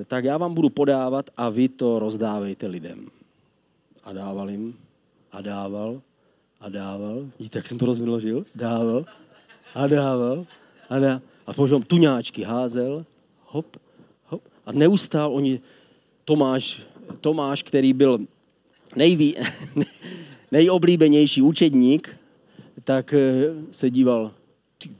eh, 0.00 0.04
tak 0.04 0.24
já 0.24 0.36
vám 0.36 0.54
budu 0.54 0.70
podávat 0.70 1.30
a 1.36 1.48
vy 1.48 1.68
to 1.68 1.98
rozdávejte 1.98 2.66
lidem. 2.66 3.08
A 4.04 4.12
dával 4.12 4.50
jim 4.50 4.74
a 5.32 5.40
dával 5.40 6.02
a 6.60 6.68
dával. 6.68 7.26
Vidíte, 7.38 7.58
jak 7.58 7.66
jsem 7.66 7.78
to 7.78 7.86
rozmnožil? 7.86 8.46
Dával 8.54 9.04
a 9.74 9.86
dával 9.86 10.46
a 10.90 10.98
dával. 10.98 11.20
A 11.46 11.52
potom 11.52 11.82
tuňáčky 11.82 12.42
házel, 12.42 13.04
hop, 13.46 13.76
hop. 14.26 14.42
A 14.66 14.72
neustál 14.72 15.34
oni, 15.34 15.60
Tomáš, 16.24 16.82
Tomáš, 17.20 17.62
který 17.62 17.92
byl 17.92 18.18
nejví, 18.96 19.36
nejoblíbenější 20.52 21.42
učedník, 21.42 22.16
tak 22.84 23.14
eh, 23.14 23.54
se 23.70 23.90
díval, 23.90 24.32
ty, 24.78 24.90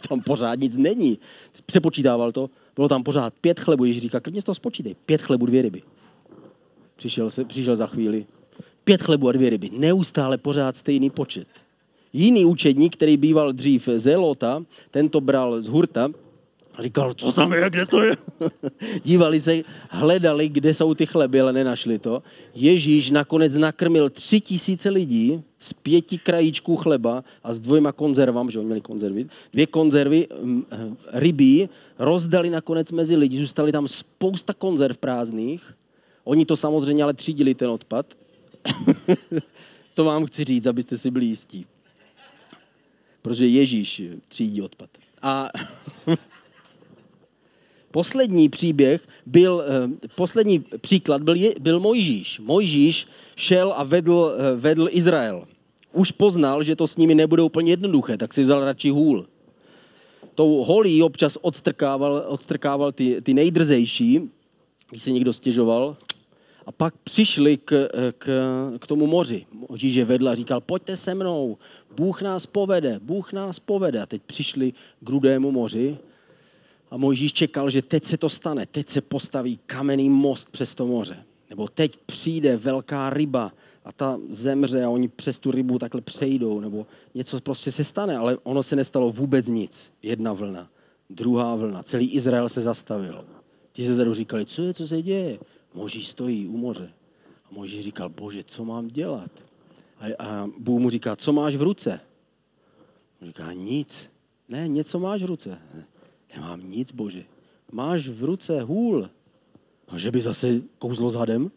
tam 0.08 0.20
pořád 0.20 0.58
nic 0.58 0.76
není. 0.76 1.18
Přepočítával 1.66 2.32
to, 2.32 2.50
bylo 2.76 2.88
tam 2.88 3.02
pořád 3.02 3.34
pět 3.34 3.60
chlebů, 3.60 3.84
Ježíš 3.84 4.02
říká, 4.02 4.20
klidně 4.20 4.42
to 4.42 4.54
spočítej, 4.54 4.94
pět 5.06 5.22
chlebů, 5.22 5.46
dvě 5.46 5.62
ryby. 5.62 5.82
Přišel, 6.96 7.30
se, 7.30 7.44
přišel 7.44 7.76
za 7.76 7.86
chvíli, 7.86 8.26
pět 8.90 9.02
chlebů 9.02 9.28
a 9.28 9.32
dvě 9.32 9.50
ryby. 9.50 9.70
Neustále 9.72 10.38
pořád 10.38 10.76
stejný 10.76 11.10
počet. 11.10 11.46
Jiný 12.12 12.44
učedník, 12.44 12.96
který 12.96 13.16
býval 13.16 13.52
dřív 13.52 13.88
ze 13.96 14.16
Lota, 14.16 14.62
ten 14.90 15.08
to 15.08 15.20
bral 15.20 15.60
z 15.60 15.68
hurta 15.68 16.10
a 16.74 16.82
říkal, 16.82 17.14
co 17.14 17.32
tam 17.32 17.52
je, 17.52 17.70
kde 17.70 17.86
to 17.86 18.02
je? 18.02 18.16
Dívali 19.04 19.40
se, 19.40 19.62
hledali, 19.90 20.48
kde 20.48 20.74
jsou 20.74 20.94
ty 20.94 21.06
chleby, 21.06 21.40
ale 21.40 21.52
nenašli 21.52 21.98
to. 21.98 22.22
Ježíš 22.54 23.10
nakonec 23.10 23.56
nakrmil 23.56 24.10
tři 24.10 24.40
tisíce 24.40 24.90
lidí 24.90 25.42
z 25.58 25.72
pěti 25.72 26.18
krajíčků 26.18 26.76
chleba 26.76 27.24
a 27.42 27.54
s 27.54 27.60
dvojma 27.60 27.92
konzervami, 27.92 28.52
že 28.52 28.58
oni 28.58 28.66
měli 28.66 28.80
konzervy, 28.80 29.26
dvě 29.52 29.66
konzervy 29.66 30.26
mm, 30.42 30.64
eh, 30.70 30.76
rybí, 31.12 31.68
rozdali 31.98 32.50
nakonec 32.50 32.92
mezi 32.92 33.16
lidi, 33.16 33.38
zůstali 33.38 33.72
tam 33.72 33.88
spousta 33.88 34.52
konzerv 34.52 34.98
prázdných. 34.98 35.74
Oni 36.24 36.46
to 36.46 36.56
samozřejmě 36.56 37.02
ale 37.04 37.14
třídili 37.14 37.54
ten 37.54 37.70
odpad 37.70 38.06
to 39.94 40.04
vám 40.04 40.26
chci 40.26 40.44
říct, 40.44 40.66
abyste 40.66 40.98
si 40.98 41.10
byli 41.10 41.26
jistí. 41.26 41.66
Protože 43.22 43.46
Ježíš 43.46 44.02
třídí 44.28 44.62
odpad. 44.62 44.90
A 45.22 45.48
poslední 47.90 48.48
příběh 48.48 49.08
byl, 49.26 49.64
eh, 49.66 50.08
poslední 50.14 50.64
příklad 50.80 51.22
byl, 51.22 51.36
byl 51.60 51.80
Mojžíš. 51.80 52.40
Mojžíš 52.40 53.06
šel 53.36 53.74
a 53.76 53.84
vedl, 53.84 54.34
eh, 54.36 54.56
vedl 54.56 54.88
Izrael. 54.90 55.46
Už 55.92 56.10
poznal, 56.10 56.62
že 56.62 56.76
to 56.76 56.86
s 56.86 56.96
nimi 56.96 57.14
nebude 57.14 57.42
úplně 57.42 57.72
jednoduché, 57.72 58.16
tak 58.16 58.34
si 58.34 58.42
vzal 58.42 58.64
radši 58.64 58.90
hůl. 58.90 59.26
Tou 60.34 60.64
holí 60.64 61.02
občas 61.02 61.38
odstrkával, 61.40 62.24
odstrkával 62.28 62.92
ty, 62.92 63.22
ty 63.22 63.34
nejdrzejší, 63.34 64.30
když 64.90 65.02
se 65.02 65.10
někdo 65.10 65.32
stěžoval, 65.32 65.96
a 66.70 66.72
pak 66.72 66.94
přišli 66.96 67.56
k, 67.56 67.88
k, 68.18 68.28
k 68.78 68.86
tomu 68.86 69.06
moři. 69.06 69.46
Možíš 69.68 69.94
je 69.94 70.04
vedl 70.04 70.28
a 70.28 70.34
říkal, 70.34 70.60
pojďte 70.60 70.96
se 70.96 71.14
mnou, 71.14 71.58
Bůh 71.96 72.22
nás 72.22 72.46
povede, 72.46 73.00
Bůh 73.02 73.32
nás 73.32 73.58
povede. 73.58 74.02
A 74.02 74.06
teď 74.06 74.22
přišli 74.22 74.72
k 75.00 75.08
rudému 75.08 75.50
moři 75.50 75.98
a 76.90 76.96
Mojžíš 76.96 77.32
čekal, 77.32 77.70
že 77.70 77.82
teď 77.82 78.04
se 78.04 78.16
to 78.16 78.30
stane, 78.30 78.66
teď 78.66 78.88
se 78.88 79.00
postaví 79.00 79.58
kamenný 79.66 80.10
most 80.10 80.52
přes 80.52 80.74
to 80.74 80.86
moře. 80.86 81.16
Nebo 81.50 81.68
teď 81.68 81.96
přijde 82.06 82.56
velká 82.56 83.10
ryba 83.10 83.52
a 83.84 83.92
ta 83.92 84.18
zemře 84.28 84.84
a 84.84 84.90
oni 84.90 85.08
přes 85.08 85.38
tu 85.38 85.50
rybu 85.50 85.78
takhle 85.78 86.00
přejdou, 86.00 86.60
nebo 86.60 86.86
něco 87.14 87.40
prostě 87.40 87.72
se 87.72 87.84
stane, 87.84 88.16
ale 88.16 88.38
ono 88.42 88.62
se 88.62 88.76
nestalo 88.76 89.10
vůbec 89.10 89.46
nic. 89.46 89.90
Jedna 90.02 90.32
vlna, 90.32 90.68
druhá 91.10 91.54
vlna, 91.54 91.82
celý 91.82 92.12
Izrael 92.12 92.48
se 92.48 92.60
zastavil. 92.60 93.24
Ti 93.72 93.86
se 93.86 93.94
zadu 93.94 94.14
říkali, 94.14 94.44
co 94.44 94.62
je, 94.62 94.74
co 94.74 94.86
se 94.86 95.02
děje? 95.02 95.38
Moží 95.74 96.04
stojí 96.04 96.46
u 96.46 96.56
moře. 96.56 96.92
A 97.44 97.48
Moží 97.50 97.82
říkal, 97.82 98.08
bože, 98.08 98.44
co 98.44 98.64
mám 98.64 98.88
dělat? 98.88 99.30
A, 99.98 100.24
a 100.24 100.48
Bůh 100.58 100.80
mu 100.80 100.90
říká, 100.90 101.16
co 101.16 101.32
máš 101.32 101.56
v 101.56 101.62
ruce? 101.62 102.00
On 103.22 103.28
říká, 103.28 103.52
nic. 103.52 104.10
Ne, 104.48 104.68
něco 104.68 104.98
máš 104.98 105.22
v 105.22 105.26
ruce. 105.26 105.58
Nemám 106.34 106.68
nic, 106.68 106.92
bože. 106.92 107.24
Máš 107.72 108.08
v 108.08 108.24
ruce 108.24 108.62
hůl. 108.62 109.08
A 109.88 109.98
že 109.98 110.10
by 110.10 110.20
zase 110.20 110.60
kouzlo 110.78 111.10
s 111.10 111.14
hadem? 111.14 111.50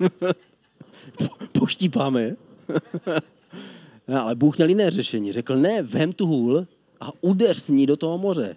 Poštípáme. 1.52 2.36
no, 4.08 4.22
ale 4.22 4.34
Bůh 4.34 4.56
měl 4.56 4.68
jiné 4.68 4.90
řešení. 4.90 5.32
Řekl, 5.32 5.56
ne, 5.56 5.82
vem 5.82 6.12
tu 6.12 6.26
hůl 6.26 6.66
a 7.00 7.12
udeř 7.20 7.62
s 7.62 7.68
ní 7.68 7.86
do 7.86 7.96
toho 7.96 8.18
moře. 8.18 8.56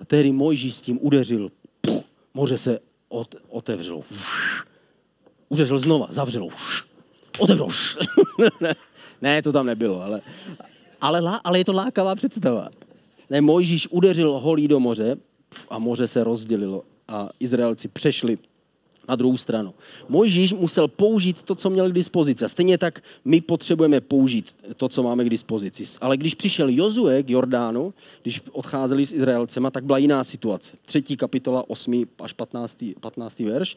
A 0.00 0.04
tehdy 0.04 0.32
Mojžíš 0.32 0.74
s 0.74 0.80
tím 0.80 0.98
udeřil. 1.02 1.50
Puh, 1.80 2.02
moře 2.34 2.58
se 2.58 2.80
ot, 3.10 3.34
otevřelo. 3.48 4.02
Uřezl 5.48 5.78
znova, 5.78 6.06
zavřelo. 6.10 6.48
Otevřelo. 7.38 7.68
ne, 9.22 9.42
to 9.42 9.52
tam 9.52 9.66
nebylo, 9.66 10.02
ale, 10.02 10.20
ale, 11.00 11.40
ale 11.44 11.58
je 11.58 11.64
to 11.64 11.72
lákavá 11.72 12.14
představa. 12.14 12.68
Ne, 13.30 13.40
Mojžíš 13.40 13.88
udeřil 13.90 14.32
holí 14.32 14.68
do 14.68 14.80
moře 14.80 15.16
a 15.68 15.78
moře 15.78 16.08
se 16.08 16.24
rozdělilo 16.24 16.82
a 17.08 17.28
Izraelci 17.40 17.88
přešli 17.88 18.38
na 19.10 19.16
druhou 19.16 19.36
stranu. 19.36 19.74
Mojžíš 20.08 20.52
musel 20.52 20.88
použít 20.88 21.42
to, 21.42 21.54
co 21.54 21.70
měl 21.70 21.90
k 21.90 21.92
dispozici. 21.92 22.44
A 22.44 22.48
stejně 22.48 22.78
tak 22.78 23.02
my 23.24 23.40
potřebujeme 23.40 24.00
použít 24.00 24.56
to, 24.76 24.88
co 24.88 25.02
máme 25.02 25.24
k 25.24 25.30
dispozici. 25.30 25.84
Ale 26.00 26.16
když 26.16 26.34
přišel 26.34 26.68
Jozue 26.68 27.22
k 27.22 27.30
Jordánu, 27.30 27.94
když 28.22 28.40
odcházeli 28.52 29.06
s 29.06 29.12
Izraelcema, 29.12 29.70
tak 29.70 29.84
byla 29.84 29.98
jiná 29.98 30.24
situace. 30.24 30.76
Třetí 30.86 31.16
kapitola, 31.16 31.70
8. 31.70 32.06
až 32.22 32.32
15. 32.32 32.84
15. 33.00 33.40
verš. 33.40 33.76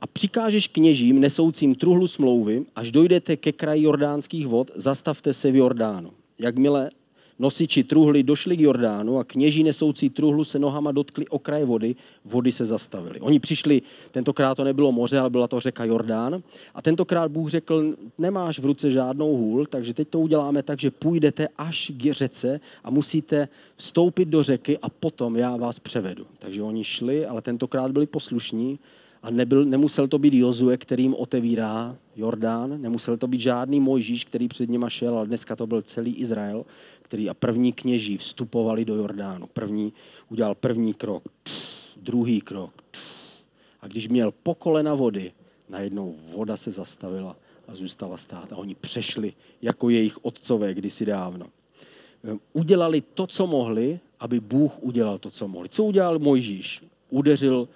A 0.00 0.06
přikážeš 0.06 0.66
kněžím 0.66 1.20
nesoucím 1.20 1.74
truhlu 1.74 2.08
smlouvy, 2.08 2.64
až 2.76 2.90
dojdete 2.90 3.36
ke 3.36 3.52
kraji 3.52 3.82
jordánských 3.82 4.46
vod, 4.46 4.70
zastavte 4.74 5.32
se 5.32 5.50
v 5.50 5.56
Jordánu. 5.56 6.10
Jakmile 6.38 6.90
Nosiči 7.38 7.84
truhly 7.84 8.22
došli 8.22 8.56
k 8.56 8.60
Jordánu 8.60 9.18
a 9.18 9.24
kněží 9.24 9.62
nesoucí 9.62 10.10
truhlu 10.10 10.44
se 10.44 10.58
nohama 10.58 10.92
dotkli 10.92 11.28
okraje 11.28 11.64
vody, 11.64 11.96
vody 12.24 12.52
se 12.52 12.66
zastavily. 12.66 13.20
Oni 13.20 13.40
přišli, 13.40 13.82
tentokrát 14.10 14.54
to 14.54 14.64
nebylo 14.64 14.92
moře, 14.92 15.18
ale 15.18 15.30
byla 15.30 15.48
to 15.48 15.60
řeka 15.60 15.84
Jordán. 15.84 16.42
A 16.74 16.82
tentokrát 16.82 17.30
Bůh 17.30 17.50
řekl, 17.50 17.94
nemáš 18.18 18.58
v 18.58 18.64
ruce 18.64 18.90
žádnou 18.90 19.36
hůl, 19.36 19.66
takže 19.66 19.94
teď 19.94 20.08
to 20.08 20.20
uděláme 20.20 20.62
tak, 20.62 20.80
že 20.80 20.90
půjdete 20.90 21.48
až 21.58 21.92
k 21.96 22.12
řece 22.12 22.60
a 22.84 22.90
musíte 22.90 23.48
vstoupit 23.76 24.28
do 24.28 24.42
řeky 24.42 24.78
a 24.78 24.88
potom 24.88 25.36
já 25.36 25.56
vás 25.56 25.78
převedu. 25.78 26.26
Takže 26.38 26.62
oni 26.62 26.84
šli, 26.84 27.26
ale 27.26 27.42
tentokrát 27.42 27.90
byli 27.90 28.06
poslušní 28.06 28.78
a 29.24 29.30
nebyl, 29.30 29.64
nemusel 29.64 30.08
to 30.08 30.18
být 30.18 30.34
Jozue, 30.34 30.76
kterým 30.76 31.14
otevírá 31.14 31.96
Jordán, 32.16 32.80
nemusel 32.80 33.16
to 33.16 33.26
být 33.26 33.40
žádný 33.40 33.80
Mojžíš, 33.80 34.24
který 34.24 34.48
před 34.48 34.70
nima 34.70 34.90
šel, 34.90 35.18
ale 35.18 35.26
dneska 35.26 35.56
to 35.56 35.66
byl 35.66 35.82
celý 35.82 36.14
Izrael, 36.14 36.64
který 37.14 37.30
a 37.30 37.34
první 37.34 37.72
kněží 37.72 38.16
vstupovali 38.18 38.84
do 38.84 38.94
Jordánu. 38.94 39.46
První 39.46 39.92
udělal 40.28 40.54
první 40.54 40.94
krok, 40.94 41.22
druhý 41.96 42.40
krok. 42.40 42.84
A 43.80 43.86
když 43.86 44.08
měl 44.08 44.34
po 44.42 44.54
kolena 44.54 44.94
vody, 44.94 45.32
najednou 45.68 46.14
voda 46.34 46.56
se 46.56 46.70
zastavila 46.70 47.36
a 47.68 47.74
zůstala 47.74 48.16
stát. 48.16 48.52
A 48.52 48.56
oni 48.56 48.74
přešli 48.74 49.32
jako 49.62 49.90
jejich 49.90 50.24
otcové 50.24 50.74
kdysi 50.74 51.06
dávno. 51.06 51.46
Ehm, 52.24 52.40
udělali 52.52 53.00
to, 53.00 53.26
co 53.26 53.46
mohli, 53.46 53.98
aby 54.20 54.40
Bůh 54.40 54.82
udělal 54.82 55.18
to, 55.18 55.30
co 55.30 55.48
mohli. 55.48 55.68
Co 55.68 55.84
udělal 55.84 56.18
Mojžíš? 56.18 56.82
Udeřil, 57.10 57.68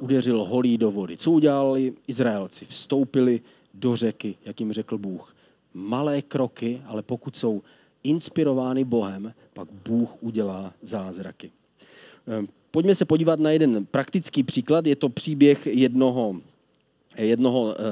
udeřil 0.00 0.44
holí 0.44 0.78
do 0.78 0.90
vody. 0.90 1.16
Co 1.16 1.30
udělali 1.30 1.94
Izraelci? 2.06 2.64
Vstoupili 2.64 3.40
do 3.74 3.96
řeky, 3.96 4.34
jak 4.44 4.60
jim 4.60 4.72
řekl 4.72 4.98
Bůh. 4.98 5.36
Malé 5.74 6.22
kroky, 6.22 6.82
ale 6.86 7.02
pokud 7.02 7.36
jsou 7.36 7.62
inspirovány 8.04 8.84
Bohem, 8.84 9.34
pak 9.52 9.68
Bůh 9.88 10.22
udělá 10.22 10.74
zázraky. 10.82 11.50
Ehm, 12.26 12.48
pojďme 12.70 12.94
se 12.94 13.04
podívat 13.04 13.40
na 13.40 13.50
jeden 13.50 13.86
praktický 13.86 14.42
příklad. 14.42 14.86
Je 14.86 14.96
to 14.96 15.08
příběh 15.08 15.66
jednoho 15.66 16.40
jednoho 17.18 17.74
eh, 17.74 17.82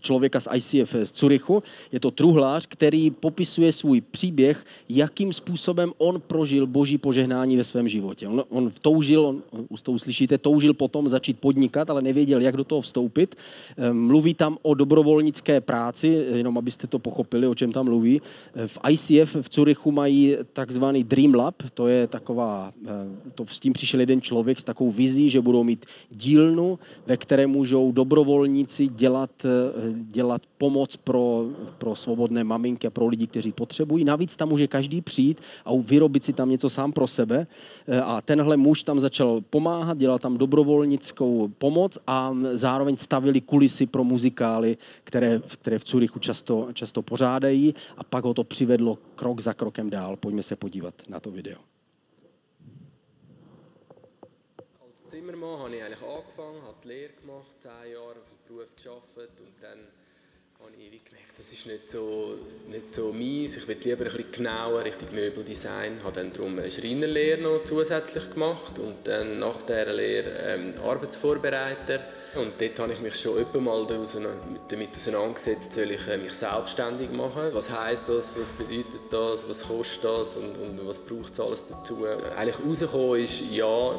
člověka 0.00 0.40
z 0.40 0.48
ICF 0.54 0.94
z 1.04 1.12
Curychu. 1.12 1.62
Je 1.92 2.00
to 2.00 2.10
truhlář, 2.10 2.66
který 2.66 3.10
popisuje 3.10 3.72
svůj 3.72 4.00
příběh, 4.00 4.66
jakým 4.88 5.32
způsobem 5.32 5.92
on 5.98 6.20
prožil 6.26 6.66
boží 6.66 6.98
požehnání 6.98 7.56
ve 7.56 7.64
svém 7.64 7.88
životě. 7.88 8.28
On, 8.28 8.44
on 8.48 8.70
toužil, 8.82 9.26
on, 9.26 9.42
už 9.68 9.82
to 9.82 9.92
uslyšíte, 9.92 10.38
toužil 10.38 10.74
potom 10.74 11.08
začít 11.08 11.40
podnikat, 11.40 11.90
ale 11.90 12.02
nevěděl, 12.02 12.40
jak 12.40 12.56
do 12.56 12.64
toho 12.64 12.80
vstoupit. 12.80 13.36
Eh, 13.76 13.92
mluví 13.92 14.34
tam 14.34 14.58
o 14.62 14.74
dobrovolnické 14.74 15.60
práci, 15.60 16.08
jenom 16.34 16.58
abyste 16.58 16.86
to 16.86 16.98
pochopili, 16.98 17.46
o 17.46 17.54
čem 17.54 17.72
tam 17.72 17.84
mluví. 17.84 18.20
Eh, 18.54 18.68
v 18.68 18.78
ICF 18.88 19.36
v 19.40 19.48
Curychu 19.48 19.92
mají 19.92 20.36
takzvaný 20.52 21.04
Dream 21.04 21.34
Lab, 21.34 21.54
to 21.74 21.88
je 21.88 22.06
taková, 22.06 22.72
to 23.34 23.46
s 23.46 23.60
tím 23.60 23.72
přišel 23.72 24.00
jeden 24.00 24.20
člověk 24.20 24.60
s 24.60 24.64
takovou 24.64 24.90
vizí, 24.90 25.30
že 25.30 25.40
budou 25.40 25.64
mít 25.64 25.86
dílnu, 26.10 26.78
ve 27.06 27.16
které 27.16 27.46
můžou 27.46 27.92
dobrovolníci 27.92 28.69
si 28.70 28.88
dělat, 28.88 29.30
eh, 29.44 29.48
dělat 29.94 30.42
pomoc 30.58 30.96
pro, 30.96 31.44
pro 31.78 31.94
svobodné 31.94 32.44
maminky 32.44 32.86
a 32.86 32.90
pro 32.90 33.06
lidi, 33.06 33.26
kteří 33.26 33.52
potřebují. 33.52 34.04
Navíc 34.04 34.36
tam 34.36 34.48
může 34.48 34.66
každý 34.66 35.00
přijít 35.00 35.40
a 35.64 35.70
vyrobit 35.74 36.24
si 36.24 36.32
tam 36.32 36.50
něco 36.50 36.70
sám 36.70 36.92
pro 36.92 37.06
sebe. 37.06 37.46
Eh, 37.88 38.00
a 38.00 38.20
tenhle 38.20 38.56
muž 38.56 38.82
tam 38.82 39.00
začal 39.00 39.40
pomáhat, 39.50 39.98
dělal 39.98 40.18
tam 40.18 40.38
dobrovolnickou 40.38 41.48
pomoc 41.58 41.98
a 42.06 42.34
zároveň 42.52 42.96
stavili 42.96 43.40
kulisy 43.40 43.86
pro 43.86 44.04
muzikály, 44.04 44.76
které, 45.04 45.40
které 45.46 45.78
v 45.78 45.84
Curychu 45.84 46.18
často, 46.18 46.68
často 46.72 47.02
pořádají 47.02 47.74
a 47.98 48.04
pak 48.04 48.24
ho 48.24 48.34
to 48.34 48.44
přivedlo 48.44 48.98
krok 49.14 49.40
za 49.40 49.54
krokem 49.54 49.90
dál. 49.90 50.16
Pojďme 50.16 50.42
se 50.42 50.56
podívat 50.56 50.94
na 51.08 51.20
to 51.20 51.30
video. 51.30 51.79
Zimmermann 55.10 55.58
habe 55.58 55.76
ich 55.76 55.82
eigentlich 55.82 56.02
angefangen, 56.02 56.62
habe 56.62 56.76
die 56.84 56.88
Lehre 56.88 57.12
gemacht, 57.20 57.56
zehn 57.58 57.92
Jahre 57.92 58.10
auf 58.10 58.28
dem 58.28 58.56
Beruf 58.56 58.68
gearbeitet 58.76 59.40
und 59.40 59.54
dann 59.60 59.78
habe 60.60 60.72
ich 60.78 61.04
gemerkt, 61.04 61.36
das 61.36 61.52
ist 61.52 61.66
nicht 61.66 61.88
so, 61.88 62.36
nicht 62.68 62.94
so 62.94 63.12
meins. 63.12 63.56
Ich 63.56 63.66
will 63.66 63.76
lieber 63.82 64.04
ein 64.04 64.12
bisschen 64.12 64.30
genauer 64.30 64.84
Richtung 64.84 65.08
Möbeldesign. 65.12 65.96
Ich 65.98 66.04
habe 66.04 66.14
dann 66.14 66.32
darum 66.32 66.58
eine 66.58 66.70
Schreinerlehre 66.70 67.40
noch 67.40 67.64
zusätzlich 67.64 68.30
gemacht 68.30 68.78
und 68.78 69.04
dann 69.04 69.40
nach 69.40 69.62
dieser 69.62 69.92
Lehre 69.92 70.30
ähm, 70.30 70.74
Arbeitsvorbereiter. 70.84 72.00
Und 72.36 72.60
dort 72.60 72.78
habe 72.78 72.92
ich 72.92 73.00
mich 73.00 73.18
schon 73.18 73.38
öfter 73.38 73.60
mal 73.60 73.84
damit 73.86 74.90
auseinandergesetzt, 74.92 75.72
soll 75.72 75.90
ich 75.90 76.06
äh, 76.06 76.18
mich 76.18 76.34
selbstständig 76.34 77.10
machen. 77.10 77.42
Was 77.52 77.70
heisst 77.70 78.08
das, 78.08 78.38
was 78.38 78.52
bedeutet 78.52 79.00
das, 79.10 79.48
was 79.48 79.66
kostet 79.66 80.04
das 80.04 80.36
und, 80.36 80.56
und 80.56 80.86
was 80.86 81.00
braucht 81.00 81.32
es 81.32 81.40
alles 81.40 81.66
dazu. 81.66 82.06
Eigentlich 82.36 82.64
rausgekommen 82.64 83.24
ist, 83.24 83.50
ja, 83.50 83.98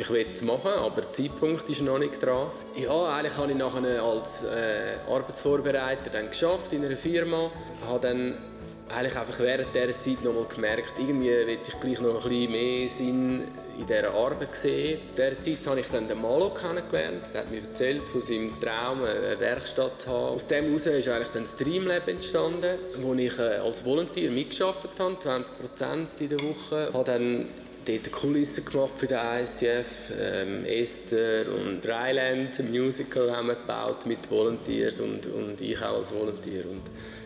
ich 0.00 0.10
will 0.10 0.26
es 0.32 0.42
machen, 0.42 0.70
aber 0.70 1.02
der 1.02 1.12
Zeitpunkt 1.12 1.68
ist 1.68 1.82
noch 1.82 1.98
nicht 1.98 2.24
dran. 2.24 2.46
Ja, 2.74 3.16
eigentlich 3.16 3.36
habe 3.36 3.52
ich 3.52 3.58
nachher 3.58 4.02
als 4.02 4.44
äh, 4.44 5.12
Arbeitsvorbereiter 5.12 6.10
dann 6.10 6.28
geschafft 6.28 6.72
in 6.72 6.84
einer 6.84 6.96
Firma. 6.96 7.50
Habe 7.86 8.00
dann 8.00 8.38
eigentlich 8.88 9.16
einfach 9.16 9.38
während 9.40 9.74
dieser 9.74 9.98
Zeit 9.98 10.24
noch 10.24 10.32
mal 10.32 10.46
gemerkt, 10.46 10.94
irgendwie 10.98 11.28
will 11.28 11.58
ich 11.66 11.80
gleich 11.80 12.00
noch 12.00 12.24
ein 12.24 12.28
bisschen 12.28 12.50
mehr 12.50 12.88
Sinn 12.88 13.44
in 13.78 13.86
dieser 13.86 14.12
Arbeit 14.12 14.54
sehen. 14.56 15.04
Zu 15.04 15.14
dieser 15.16 15.38
Zeit 15.38 15.66
habe 15.66 15.80
ich 15.80 15.88
dann 15.88 16.08
den 16.08 16.20
Malo 16.20 16.50
kennengelernt. 16.50 17.26
Er 17.34 17.40
hat 17.40 17.50
mir 17.50 17.60
erzählt 17.60 18.08
von 18.08 18.22
seinem 18.22 18.58
Traum, 18.58 19.04
eine 19.04 19.38
Werkstatt 19.38 20.00
zu 20.00 20.08
haben. 20.10 20.34
Aus 20.34 20.46
dem 20.46 20.64
heraus 20.64 20.86
ist 20.86 21.08
eigentlich 21.08 21.28
dann 21.28 21.42
das 21.42 21.56
Dreamlab 21.56 22.08
entstanden, 22.08 22.78
wo 23.02 23.14
ich 23.14 23.38
äh, 23.38 23.58
als 23.58 23.84
Volunteer 23.84 24.30
mitgearbeitet 24.30 24.98
habe, 24.98 25.14
20% 25.14 26.20
in 26.20 26.28
der 26.30 26.40
Woche. 26.40 26.86
Ich 26.88 26.94
habe 26.94 27.04
dann 27.04 27.46
dort 27.90 28.12
Kulissen 28.12 28.64
gemacht 28.64 28.92
für 28.96 29.06
den 29.06 29.18
ICF. 29.18 30.12
Ähm, 30.20 30.64
Esther 30.64 31.46
und 31.52 31.84
Dryland 31.84 32.70
Musical 32.70 33.34
haben 33.34 33.48
wir 33.48 33.54
gebaut 33.54 34.06
mit 34.06 34.30
Volunteers 34.30 35.00
und, 35.00 35.26
und 35.26 35.60
ich 35.60 35.80
auch 35.82 35.98
als 35.98 36.12
Volunteer. 36.12 36.64
Und 36.66 36.82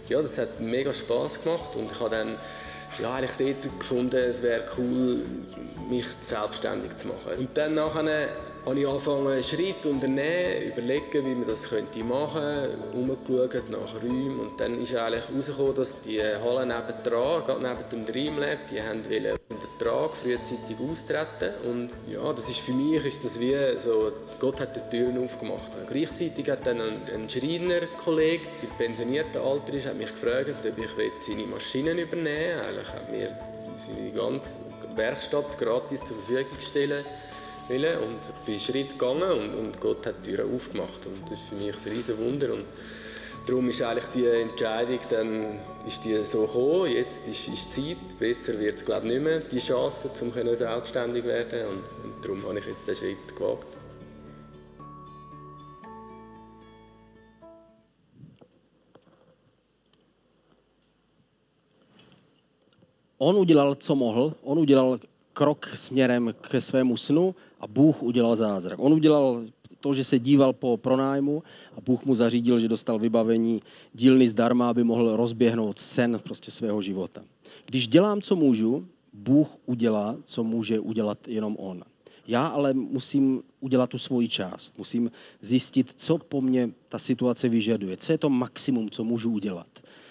ja, 0.08 0.20
das 0.20 0.38
hat 0.38 0.60
mega 0.60 0.92
Spaß 0.92 1.42
gemacht 1.42 1.76
und 1.76 1.90
ich 1.90 2.00
habe 2.00 2.10
dann 2.10 2.38
ja, 3.00 3.14
eigentlich 3.14 3.56
dort 3.62 3.78
gefunden, 3.78 4.16
es 4.16 4.42
wäre 4.42 4.64
cool, 4.78 5.22
mich 5.90 6.06
selbstständig 6.20 6.96
zu 6.96 7.08
machen. 7.08 7.32
Und 7.38 7.56
dann 7.56 7.74
nachher 7.74 8.28
habe 8.64 8.80
ich 8.80 8.86
angefangen, 8.86 9.42
Schritt 9.42 9.84
unternehmen, 9.84 10.72
überlegen, 10.72 11.26
wie 11.26 11.34
man 11.34 11.46
das 11.46 11.68
könnte 11.68 12.02
machen 12.04 12.40
könnte, 12.40 12.78
umgeschaut 12.94 13.70
nach 13.70 14.02
Räumen 14.02 14.40
und 14.40 14.60
dann 14.60 14.80
ist 14.80 14.94
eigentlich 14.96 15.28
herausgekommen, 15.28 15.74
dass 15.74 16.02
die 16.02 16.22
Halle 16.22 16.66
nebendran, 16.66 17.44
gerade 17.44 17.62
neben 17.62 17.90
dem 17.90 18.06
Dreamlab, 18.06 18.66
die 18.68 18.80
haben 18.80 19.02
Vertrag 19.76 20.16
frühzeitig 20.16 20.76
austreten 20.78 21.52
und 21.64 21.90
ja, 22.08 22.32
das 22.32 22.48
ist 22.48 22.60
für 22.60 22.72
mich 22.72 23.04
ist 23.04 23.24
das 23.24 23.40
wie 23.40 23.56
so, 23.78 24.12
Gott 24.38 24.60
hat 24.60 24.76
die 24.76 24.96
Türen 24.96 25.22
aufgemacht. 25.22 25.70
Gleichzeitig 25.88 26.48
hat 26.50 26.66
dann 26.66 26.80
ein, 26.80 26.94
ein 27.14 27.28
Schreinerkollege, 27.28 28.44
der 28.62 28.84
pensionierten 28.84 29.40
Alter 29.40 29.74
ist, 29.74 29.86
hat 29.86 29.96
mich 29.96 30.10
gefragt, 30.10 30.50
ob 30.64 30.78
ich 30.78 30.90
seine 31.26 31.46
Maschinen 31.46 31.98
übernehmen 31.98 32.26
will. 32.26 32.60
Eigentlich 32.60 32.88
hat 32.88 33.10
mir 33.10 33.36
seine 33.76 34.10
ganze 34.10 34.58
Werkstatt 34.94 35.58
gratis 35.58 36.04
zur 36.04 36.16
Verfügung 36.18 36.56
gestellt 36.56 37.04
wollen. 37.68 37.98
Und 37.98 38.18
ich 38.22 38.46
bin 38.46 38.60
Schritt 38.60 38.90
gegangen 38.90 39.30
und, 39.30 39.54
und 39.54 39.80
Gott 39.80 40.06
hat 40.06 40.14
die 40.24 40.34
Türen 40.34 40.54
aufgemacht. 40.54 41.06
Und 41.06 41.24
das 41.24 41.40
ist 41.40 41.48
für 41.48 41.56
mich 41.56 41.74
ein 41.74 41.92
riesen 41.92 42.18
Wunder. 42.18 42.52
Und 42.52 42.64
darum 43.46 43.68
ist 43.68 43.82
eigentlich 43.82 44.06
die 44.14 44.26
Entscheidung, 44.26 44.98
dann 45.10 45.58
ist 45.86 46.04
die 46.04 46.24
so 46.24 46.42
gekommen. 46.42 46.90
Jetzt 46.90 47.26
ist, 47.28 47.48
ist 47.48 47.74
Zeit. 47.74 48.18
Besser 48.18 48.58
wird 48.58 48.76
es, 48.76 48.84
glaube 48.84 49.06
ich, 49.06 49.12
nicht 49.12 49.22
mehr, 49.22 49.40
die 49.40 49.58
Chance, 49.58 50.10
um 50.22 50.32
selbstständig 50.56 51.22
zu 51.22 51.28
werden. 51.28 51.68
Und, 51.68 52.04
und 52.04 52.24
darum 52.24 52.42
habe 52.48 52.58
ich 52.58 52.66
jetzt 52.66 52.88
den 52.88 52.94
Schritt 52.94 53.36
gewagt. 53.36 53.66
On 63.18 63.36
udělal, 63.36 63.74
co 63.74 63.94
mohl. 63.94 64.34
On 64.42 64.58
udělal 64.58 64.98
krok 65.32 65.66
směrem 65.74 66.34
ke 66.40 66.60
svému 66.60 66.96
snu 66.96 67.34
a 67.60 67.66
Bůh 67.66 68.02
udělal 68.02 68.36
zázrak. 68.36 68.78
On 68.78 68.92
udělal 68.92 69.44
to, 69.84 69.94
že 69.94 70.04
se 70.04 70.18
díval 70.18 70.52
po 70.52 70.76
pronájmu 70.76 71.42
a 71.76 71.80
Bůh 71.80 72.04
mu 72.04 72.14
zařídil, 72.14 72.58
že 72.58 72.68
dostal 72.68 72.98
vybavení 72.98 73.62
dílny 73.92 74.28
zdarma, 74.28 74.70
aby 74.70 74.84
mohl 74.84 75.16
rozběhnout 75.16 75.78
sen 75.78 76.20
prostě 76.24 76.50
svého 76.50 76.82
života. 76.82 77.20
Když 77.66 77.88
dělám, 77.88 78.22
co 78.22 78.36
můžu, 78.36 78.86
Bůh 79.12 79.48
udělá, 79.66 80.16
co 80.24 80.44
může 80.44 80.80
udělat 80.80 81.28
jenom 81.28 81.56
On. 81.60 81.84
Já 82.26 82.46
ale 82.46 82.72
musím 82.72 83.42
udělat 83.60 83.90
tu 83.90 83.98
svoji 83.98 84.28
část. 84.28 84.78
Musím 84.78 85.10
zjistit, 85.40 85.92
co 85.96 86.18
po 86.18 86.40
mně 86.40 86.70
ta 86.88 86.98
situace 86.98 87.48
vyžaduje. 87.48 87.96
Co 87.96 88.12
je 88.12 88.18
to 88.18 88.30
maximum, 88.30 88.90
co 88.90 89.04
můžu 89.04 89.30
udělat. 89.30 89.68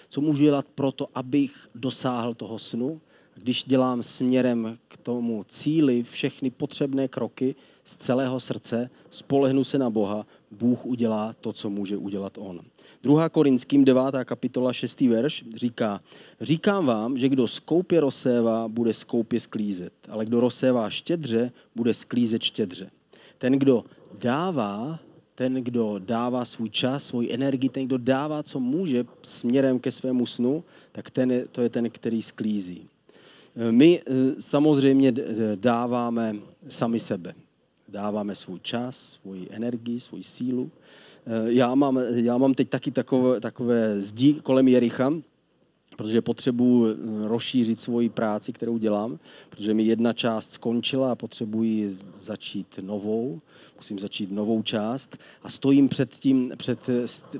Co 0.08 0.20
můžu 0.20 0.42
dělat 0.42 0.66
pro 0.74 0.92
to, 0.92 1.08
abych 1.14 1.68
dosáhl 1.74 2.34
toho 2.34 2.58
snu, 2.58 3.00
když 3.34 3.64
dělám 3.66 4.02
směrem 4.02 4.78
k 4.88 4.96
tomu 4.96 5.44
cíli 5.48 6.02
všechny 6.02 6.50
potřebné 6.50 7.08
kroky 7.08 7.54
z 7.84 7.96
celého 7.96 8.40
srdce, 8.40 8.90
spolehnu 9.10 9.64
se 9.64 9.78
na 9.78 9.90
Boha, 9.90 10.26
Bůh 10.50 10.86
udělá 10.86 11.34
to, 11.40 11.52
co 11.52 11.70
může 11.70 11.96
udělat 11.96 12.38
On. 12.38 12.60
2. 13.02 13.28
Korinským 13.28 13.84
9. 13.84 14.02
kapitola 14.24 14.72
6. 14.72 15.00
verš 15.00 15.44
říká, 15.56 16.00
říkám 16.40 16.86
vám, 16.86 17.18
že 17.18 17.28
kdo 17.28 17.48
skoupě 17.48 18.00
rozsévá, 18.00 18.68
bude 18.68 18.94
skoupě 18.94 19.40
sklízet, 19.40 19.92
ale 20.08 20.24
kdo 20.24 20.40
rozsévá 20.40 20.90
štědře, 20.90 21.52
bude 21.76 21.94
sklízet 21.94 22.42
štědře. 22.42 22.90
Ten, 23.38 23.52
kdo 23.52 23.84
dává, 24.22 24.98
ten, 25.34 25.54
kdo 25.54 25.98
dává 25.98 26.44
svůj 26.44 26.70
čas, 26.70 27.04
svůj 27.04 27.28
energii, 27.32 27.68
ten, 27.68 27.86
kdo 27.86 27.98
dává, 27.98 28.42
co 28.42 28.60
může 28.60 29.04
směrem 29.22 29.78
ke 29.78 29.90
svému 29.90 30.26
snu, 30.26 30.64
tak 30.92 31.10
ten 31.10 31.44
to 31.52 31.62
je 31.62 31.68
ten, 31.68 31.90
který 31.90 32.22
sklízí. 32.22 32.88
My 33.70 34.00
eh, 34.00 34.12
samozřejmě 34.40 35.14
dáváme 35.54 36.36
sami 36.68 37.00
sebe. 37.00 37.34
Dáváme 37.94 38.34
svůj 38.34 38.60
čas, 38.60 38.96
svůj 38.96 39.48
energii, 39.50 40.00
svůj 40.00 40.22
sílu. 40.22 40.70
Eh, 41.26 41.52
já 41.52 41.74
mám, 41.74 42.00
já 42.14 42.38
mám 42.38 42.54
teď 42.54 42.68
taky 42.68 42.90
takové, 42.90 43.40
takové 43.40 44.00
zdi 44.00 44.34
kolem 44.34 44.68
Jericha, 44.68 45.12
protože 45.96 46.22
potřebuji 46.22 46.86
eh, 46.86 47.28
rozšířit 47.28 47.80
svoji 47.80 48.08
práci, 48.08 48.52
kterou 48.52 48.78
dělám, 48.78 49.18
protože 49.50 49.74
mi 49.74 49.82
jedna 49.82 50.12
část 50.12 50.52
skončila 50.52 51.12
a 51.12 51.14
potřebuji 51.14 51.98
začít 52.16 52.78
novou, 52.82 53.40
musím 53.76 53.98
začít 53.98 54.32
novou 54.32 54.62
část 54.62 55.18
a 55.42 55.50
stojím 55.50 55.88
před, 55.88 56.10
tím, 56.10 56.52
před, 56.56 56.90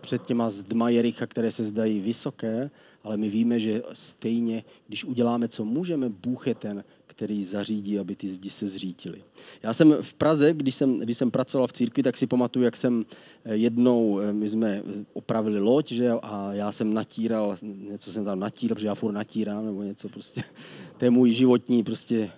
před 0.00 0.22
těma 0.22 0.50
zdma 0.50 0.88
Jericha, 0.88 1.26
které 1.26 1.50
se 1.50 1.64
zdají 1.64 2.00
vysoké, 2.00 2.70
ale 3.04 3.16
my 3.16 3.28
víme, 3.28 3.60
že 3.60 3.82
stejně, 3.92 4.64
když 4.88 5.04
uděláme, 5.04 5.48
co 5.48 5.64
můžeme, 5.64 6.08
Bůh 6.08 6.46
je 6.46 6.54
ten, 6.54 6.84
který 7.16 7.44
zařídí, 7.44 7.98
aby 7.98 8.16
ty 8.16 8.28
zdi 8.28 8.50
se 8.50 8.66
zřítily. 8.66 9.22
Já 9.62 9.72
jsem 9.72 9.96
v 10.00 10.14
Praze, 10.14 10.52
když 10.52 10.74
jsem, 10.74 10.98
když 10.98 11.18
jsem 11.18 11.30
pracoval 11.30 11.66
v 11.66 11.72
církvi, 11.72 12.02
tak 12.02 12.16
si 12.16 12.26
pamatuju, 12.26 12.64
jak 12.64 12.76
jsem 12.76 13.04
eh, 13.44 13.56
jednou, 13.56 14.20
eh, 14.20 14.32
my 14.32 14.48
jsme 14.48 14.82
opravili 15.12 15.60
loď, 15.60 15.92
že, 15.92 16.10
a 16.10 16.52
já 16.52 16.72
jsem 16.72 16.94
natíral, 16.94 17.56
něco 17.90 18.12
jsem 18.12 18.24
tam 18.24 18.40
natíral, 18.40 18.74
protože 18.74 18.86
já 18.86 18.94
furt 18.94 19.12
natírám, 19.12 19.66
nebo 19.66 19.82
něco 19.82 20.08
prostě, 20.08 20.42
to 20.98 21.04
je 21.04 21.10
můj 21.10 21.32
životní 21.32 21.84
prostě 21.84 22.30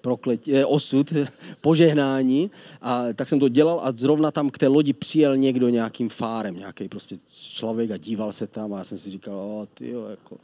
prokletí, 0.00 0.56
eh, 0.56 0.66
osud, 0.66 1.12
požehnání. 1.60 2.50
A 2.80 3.12
tak 3.14 3.28
jsem 3.28 3.40
to 3.40 3.48
dělal 3.48 3.80
a 3.84 3.92
zrovna 3.92 4.30
tam 4.30 4.50
k 4.50 4.58
té 4.58 4.68
lodi 4.68 4.92
přijel 4.92 5.36
někdo 5.36 5.68
nějakým 5.68 6.08
fárem, 6.08 6.56
nějaký 6.56 6.88
prostě 6.88 7.18
člověk 7.32 7.90
a 7.90 7.96
díval 7.96 8.32
se 8.32 8.46
tam 8.46 8.74
a 8.74 8.78
já 8.78 8.84
jsem 8.84 8.98
si 8.98 9.10
říkal, 9.10 9.34
o, 9.34 9.68
tyjo, 9.74 10.06
jako, 10.06 10.36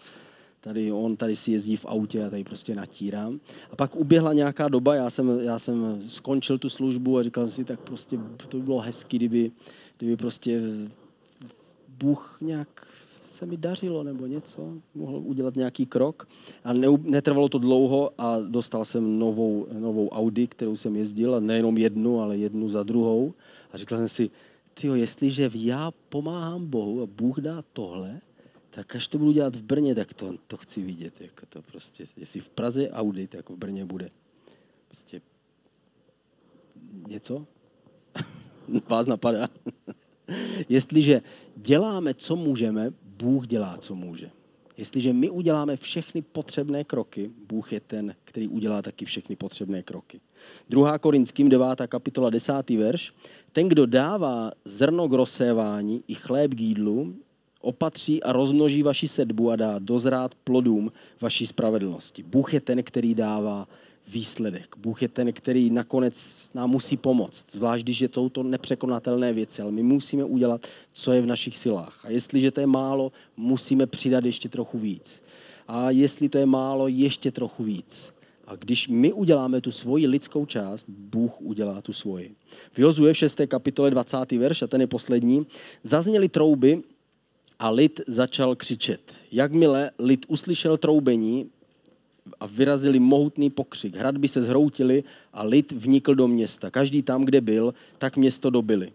tady 0.61 0.93
on 0.93 1.17
tady 1.17 1.37
si 1.37 1.53
jezdí 1.53 1.77
v 1.77 1.87
autě 1.87 2.25
a 2.25 2.31
tady 2.31 2.45
prostě 2.45 2.75
natírám. 2.75 3.41
A 3.71 3.77
pak 3.77 3.97
uběhla 3.97 4.33
nějaká 4.33 4.69
doba, 4.69 4.95
já 4.95 5.11
jsem, 5.11 5.41
já 5.41 5.59
jsem 5.59 6.03
skončil 6.09 6.59
tu 6.59 6.69
službu 6.69 7.19
a 7.19 7.23
říkal 7.23 7.45
jsem 7.45 7.51
si, 7.51 7.65
tak 7.65 7.81
prostě 7.81 8.19
to 8.49 8.57
by 8.57 8.63
bylo 8.63 8.79
hezky, 8.79 9.17
kdyby, 9.17 9.51
kdyby 9.99 10.17
prostě 10.17 10.61
Bůh 11.99 12.39
nějak 12.41 12.89
se 13.29 13.47
mi 13.47 13.57
dařilo 13.57 14.03
nebo 14.03 14.27
něco, 14.27 14.73
mohl 14.95 15.17
udělat 15.25 15.57
nějaký 15.57 15.87
krok. 15.87 16.29
A 16.65 16.73
ne, 16.73 16.87
netrvalo 17.03 17.49
to 17.49 17.59
dlouho 17.59 18.11
a 18.19 18.39
dostal 18.39 18.85
jsem 18.85 19.19
novou, 19.19 19.67
novou 19.79 20.09
Audi, 20.09 20.47
kterou 20.47 20.77
jsem 20.77 20.97
jezdil, 20.97 21.35
a 21.35 21.41
nejenom 21.41 21.79
jednu, 21.79 22.21
ale 22.21 22.37
jednu 22.37 22.69
za 22.69 22.83
druhou. 22.83 23.33
A 23.73 23.79
říkal 23.79 23.99
jsem 23.99 24.09
si, 24.09 24.31
tyjo, 24.75 24.95
jestliže 24.95 25.51
já 25.55 25.91
pomáhám 26.09 26.67
Bohu 26.67 27.03
a 27.03 27.07
Bůh 27.07 27.39
dá 27.39 27.63
tohle, 27.73 28.21
tak 28.71 28.97
až 28.97 29.09
to 29.09 29.19
budu 29.19 29.33
dělat 29.33 29.57
v 29.57 29.63
Brně, 29.63 29.95
tak 29.95 30.15
to, 30.15 30.35
to 30.47 30.57
chci 30.57 30.83
vidět. 30.83 31.21
Jako 31.21 31.47
to 31.47 31.63
prostě, 31.63 32.05
jestli 32.17 32.41
v 32.41 32.49
Praze 32.49 32.91
Audi, 32.91 33.27
tak 33.27 33.51
v 33.51 33.57
Brně 33.57 33.85
bude. 33.85 34.11
Prostě 34.87 35.21
něco? 37.09 37.47
Vás 38.89 39.07
napadá? 39.07 39.49
Jestliže 40.69 41.23
děláme, 41.57 42.15
co 42.15 42.37
můžeme, 42.37 42.93
Bůh 43.03 43.47
dělá, 43.47 43.79
co 43.79 43.95
může. 43.95 44.31
Jestliže 44.77 45.13
my 45.13 45.31
uděláme 45.31 45.77
všechny 45.77 46.23
potřebné 46.23 46.85
kroky, 46.85 47.31
Bůh 47.49 47.73
je 47.73 47.81
ten, 47.81 48.15
který 48.25 48.49
udělá 48.49 48.83
taky 48.83 49.05
všechny 49.05 49.37
potřebné 49.37 49.83
kroky. 49.83 50.21
2. 50.69 50.99
Korinským 50.99 51.49
9. 51.49 51.67
kapitola 51.87 52.31
10. 52.31 52.71
verš. 52.71 53.13
Ten, 53.53 53.69
kdo 53.69 53.87
dává 53.87 54.53
zrno 54.65 55.09
k 55.09 55.13
rozsévání 55.13 56.05
i 56.09 56.15
chléb 56.15 56.55
k 56.55 56.61
jídlu, 56.61 57.17
opatří 57.61 58.23
a 58.23 58.33
rozmnoží 58.33 58.83
vaši 58.83 59.09
sedbu 59.09 59.51
a 59.51 59.57
dá 59.57 59.79
dozrát 59.79 60.35
plodům 60.35 60.93
vaší 61.21 61.47
spravedlnosti. 61.47 62.23
Bůh 62.23 62.55
je 62.55 62.61
ten, 62.61 62.83
který 62.83 63.15
dává 63.15 63.69
výsledek. 64.09 64.77
Bůh 64.77 65.03
je 65.03 65.09
ten, 65.09 65.33
který 65.33 65.71
nakonec 65.71 66.51
nám 66.55 66.71
musí 66.71 66.97
pomoct, 66.97 67.53
zvlášť 67.53 67.85
když 67.85 68.01
je 68.01 68.09
touto 68.09 68.43
nepřekonatelné 68.43 69.33
věci, 69.33 69.63
ale 69.63 69.71
my 69.71 69.83
musíme 69.83 70.25
udělat, 70.25 70.67
co 70.93 71.13
je 71.13 71.21
v 71.21 71.27
našich 71.27 71.57
silách. 71.57 72.01
A 72.05 72.11
jestliže 72.11 72.51
to 72.51 72.61
je 72.61 72.67
málo, 72.67 73.13
musíme 73.37 73.87
přidat 73.87 74.25
ještě 74.25 74.49
trochu 74.49 74.79
víc. 74.79 75.23
A 75.69 75.91
jestli 75.91 76.29
to 76.29 76.39
je 76.39 76.47
málo, 76.47 76.89
ještě 76.89 77.31
trochu 77.31 77.65
víc. 77.65 78.15
A 78.47 78.57
když 78.57 78.89
my 78.89 79.13
uděláme 79.13 79.61
tu 79.61 79.71
svoji 79.71 80.07
lidskou 80.07 80.47
část, 80.47 80.89
Bůh 80.89 81.41
udělá 81.41 81.83
tu 81.83 81.93
svoji. 81.93 82.35
V 82.73 82.79
Jozue 82.79 83.13
v 83.13 83.17
6. 83.17 83.41
kapitole 83.49 83.91
20. 83.91 84.33
verš, 84.33 84.63
a 84.63 84.67
ten 84.67 84.81
je 84.81 84.87
poslední, 84.87 85.47
zazněly 85.83 86.29
trouby 86.29 86.83
a 87.59 87.71
lid 87.71 88.01
začal 88.07 88.57
křičet. 88.57 89.01
Jakmile 89.33 89.91
lid 89.99 90.27
uslyšel 90.29 90.77
troubení, 90.77 91.51
a 92.41 92.47
vyrazili 92.47 92.99
mohutný 92.99 93.51
pokřik. 93.51 93.97
Hradby 93.97 94.29
se 94.29 94.43
zhroutily 94.43 95.05
a 95.33 95.45
lid 95.45 95.73
vnikl 95.73 96.15
do 96.15 96.29
města. 96.29 96.71
Každý 96.71 97.03
tam, 97.03 97.25
kde 97.25 97.41
byl, 97.41 97.75
tak 97.99 98.17
město 98.17 98.51
dobili. 98.51 98.93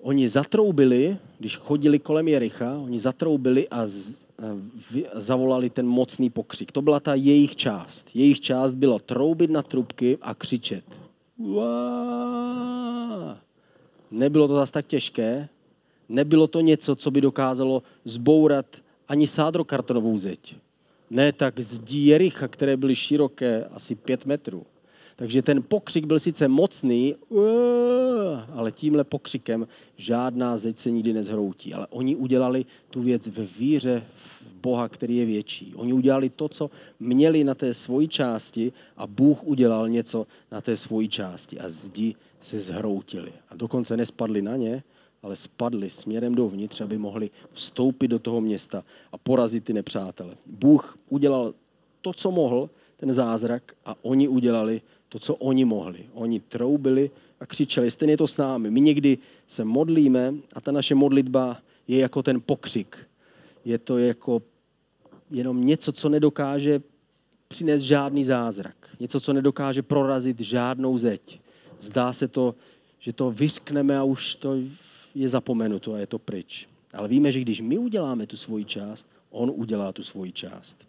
Oni 0.00 0.28
zatroubili, 0.28 1.16
když 1.38 1.56
chodili 1.56 1.98
kolem 1.98 2.28
Jericha, 2.28 2.78
oni 2.78 2.98
zatroubili 2.98 3.68
a 3.68 3.86
z, 3.86 4.18
zavolali 5.14 5.70
ten 5.70 5.86
mocný 5.86 6.30
pokřik. 6.30 6.72
To 6.72 6.82
byla 6.82 7.00
ta 7.00 7.14
jejich 7.14 7.56
část. 7.56 8.08
Jejich 8.14 8.40
část 8.40 8.74
bylo 8.74 8.98
troubit 8.98 9.50
na 9.50 9.62
trubky 9.62 10.18
a 10.22 10.34
křičet. 10.34 10.84
Uá! 11.36 13.38
Nebylo 14.10 14.48
to 14.48 14.54
zase 14.54 14.72
tak 14.72 14.86
těžké, 14.86 15.48
nebylo 16.12 16.46
to 16.46 16.60
něco, 16.60 16.96
co 16.96 17.10
by 17.10 17.20
dokázalo 17.20 17.82
zbourat 18.04 18.66
ani 19.08 19.26
sádrokartonovou 19.26 20.18
zeď 20.18 20.54
ne 21.12 21.32
tak 21.32 21.60
zdí 21.60 22.06
Jericha, 22.06 22.48
které 22.48 22.76
byly 22.76 22.94
široké 22.94 23.64
asi 23.64 23.94
pět 23.94 24.26
metrů. 24.26 24.62
Takže 25.16 25.42
ten 25.42 25.62
pokřik 25.62 26.04
byl 26.04 26.18
sice 26.18 26.48
mocný, 26.48 27.14
ale 28.52 28.72
tímhle 28.72 29.04
pokřikem 29.04 29.68
žádná 29.96 30.56
zeď 30.56 30.78
se 30.78 30.90
nikdy 30.90 31.12
nezhroutí. 31.12 31.74
Ale 31.74 31.86
oni 31.90 32.16
udělali 32.16 32.64
tu 32.90 33.00
věc 33.00 33.26
ve 33.26 33.44
víře 33.44 34.02
v 34.14 34.42
Boha, 34.62 34.88
který 34.88 35.16
je 35.16 35.26
větší. 35.26 35.72
Oni 35.76 35.92
udělali 35.92 36.28
to, 36.28 36.48
co 36.48 36.70
měli 37.00 37.44
na 37.44 37.54
té 37.54 37.74
svoji 37.74 38.08
části 38.08 38.72
a 38.96 39.06
Bůh 39.06 39.44
udělal 39.44 39.88
něco 39.88 40.26
na 40.52 40.60
té 40.60 40.76
svoji 40.76 41.08
části 41.08 41.60
a 41.60 41.68
zdi 41.68 42.14
se 42.40 42.60
zhroutili. 42.60 43.32
A 43.50 43.56
dokonce 43.56 43.96
nespadli 43.96 44.42
na 44.42 44.56
ně, 44.56 44.82
ale 45.22 45.36
spadli 45.36 45.90
směrem 45.90 46.34
dovnitř, 46.34 46.80
aby 46.80 46.98
mohli 46.98 47.30
vstoupit 47.50 48.08
do 48.08 48.18
toho 48.18 48.40
města 48.40 48.84
a 49.12 49.18
porazit 49.18 49.64
ty 49.64 49.72
nepřátele. 49.72 50.36
Bůh 50.46 50.98
udělal 51.08 51.54
to, 52.00 52.12
co 52.12 52.30
mohl, 52.30 52.70
ten 52.96 53.12
zázrak, 53.12 53.74
a 53.84 53.96
oni 54.02 54.28
udělali 54.28 54.80
to, 55.08 55.18
co 55.18 55.34
oni 55.34 55.64
mohli. 55.64 56.06
Oni 56.14 56.40
troubili 56.40 57.10
a 57.40 57.46
křičeli, 57.46 57.90
stejně 57.90 58.16
to 58.16 58.26
s 58.26 58.36
námi. 58.36 58.70
My 58.70 58.80
někdy 58.80 59.18
se 59.46 59.64
modlíme 59.64 60.34
a 60.52 60.60
ta 60.60 60.72
naše 60.72 60.94
modlitba 60.94 61.58
je 61.88 61.98
jako 61.98 62.22
ten 62.22 62.40
pokřik. 62.40 62.96
Je 63.64 63.78
to 63.78 63.98
jako 63.98 64.42
jenom 65.30 65.66
něco, 65.66 65.92
co 65.92 66.08
nedokáže 66.08 66.82
přinést 67.48 67.82
žádný 67.82 68.24
zázrak. 68.24 68.76
Něco, 69.00 69.20
co 69.20 69.32
nedokáže 69.32 69.82
prorazit 69.82 70.40
žádnou 70.40 70.98
zeď. 70.98 71.40
Zdá 71.80 72.12
se 72.12 72.28
to, 72.28 72.54
že 72.98 73.12
to 73.12 73.30
vyskneme 73.30 73.98
a 73.98 74.02
už 74.02 74.34
to 74.34 74.54
je 75.14 75.28
zapomenuto 75.28 75.92
a 75.92 75.98
je 75.98 76.06
to 76.06 76.18
pryč. 76.18 76.68
Ale 76.92 77.08
víme, 77.08 77.32
že 77.32 77.40
když 77.40 77.60
my 77.60 77.78
uděláme 77.78 78.26
tu 78.26 78.36
svoji 78.36 78.64
část, 78.64 79.06
on 79.30 79.52
udělá 79.54 79.92
tu 79.92 80.02
svoji 80.02 80.32
část. 80.32 80.86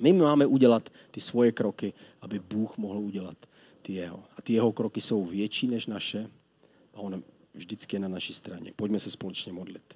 My 0.00 0.12
máme 0.12 0.46
udělat 0.46 0.90
ty 1.10 1.20
svoje 1.20 1.52
kroky, 1.52 1.92
aby 2.20 2.38
Bůh 2.38 2.78
mohl 2.78 2.98
udělat 2.98 3.36
ty 3.82 3.92
jeho. 3.92 4.24
A 4.36 4.42
ty 4.42 4.52
jeho 4.52 4.72
kroky 4.72 5.00
jsou 5.00 5.24
větší 5.24 5.66
než 5.66 5.86
naše 5.86 6.30
a 6.94 7.00
on 7.00 7.22
vždycky 7.54 7.96
je 7.96 8.00
na 8.00 8.08
naší 8.08 8.34
straně. 8.34 8.72
Pojďme 8.76 8.98
se 8.98 9.10
společně 9.10 9.52
modlit. 9.52 9.94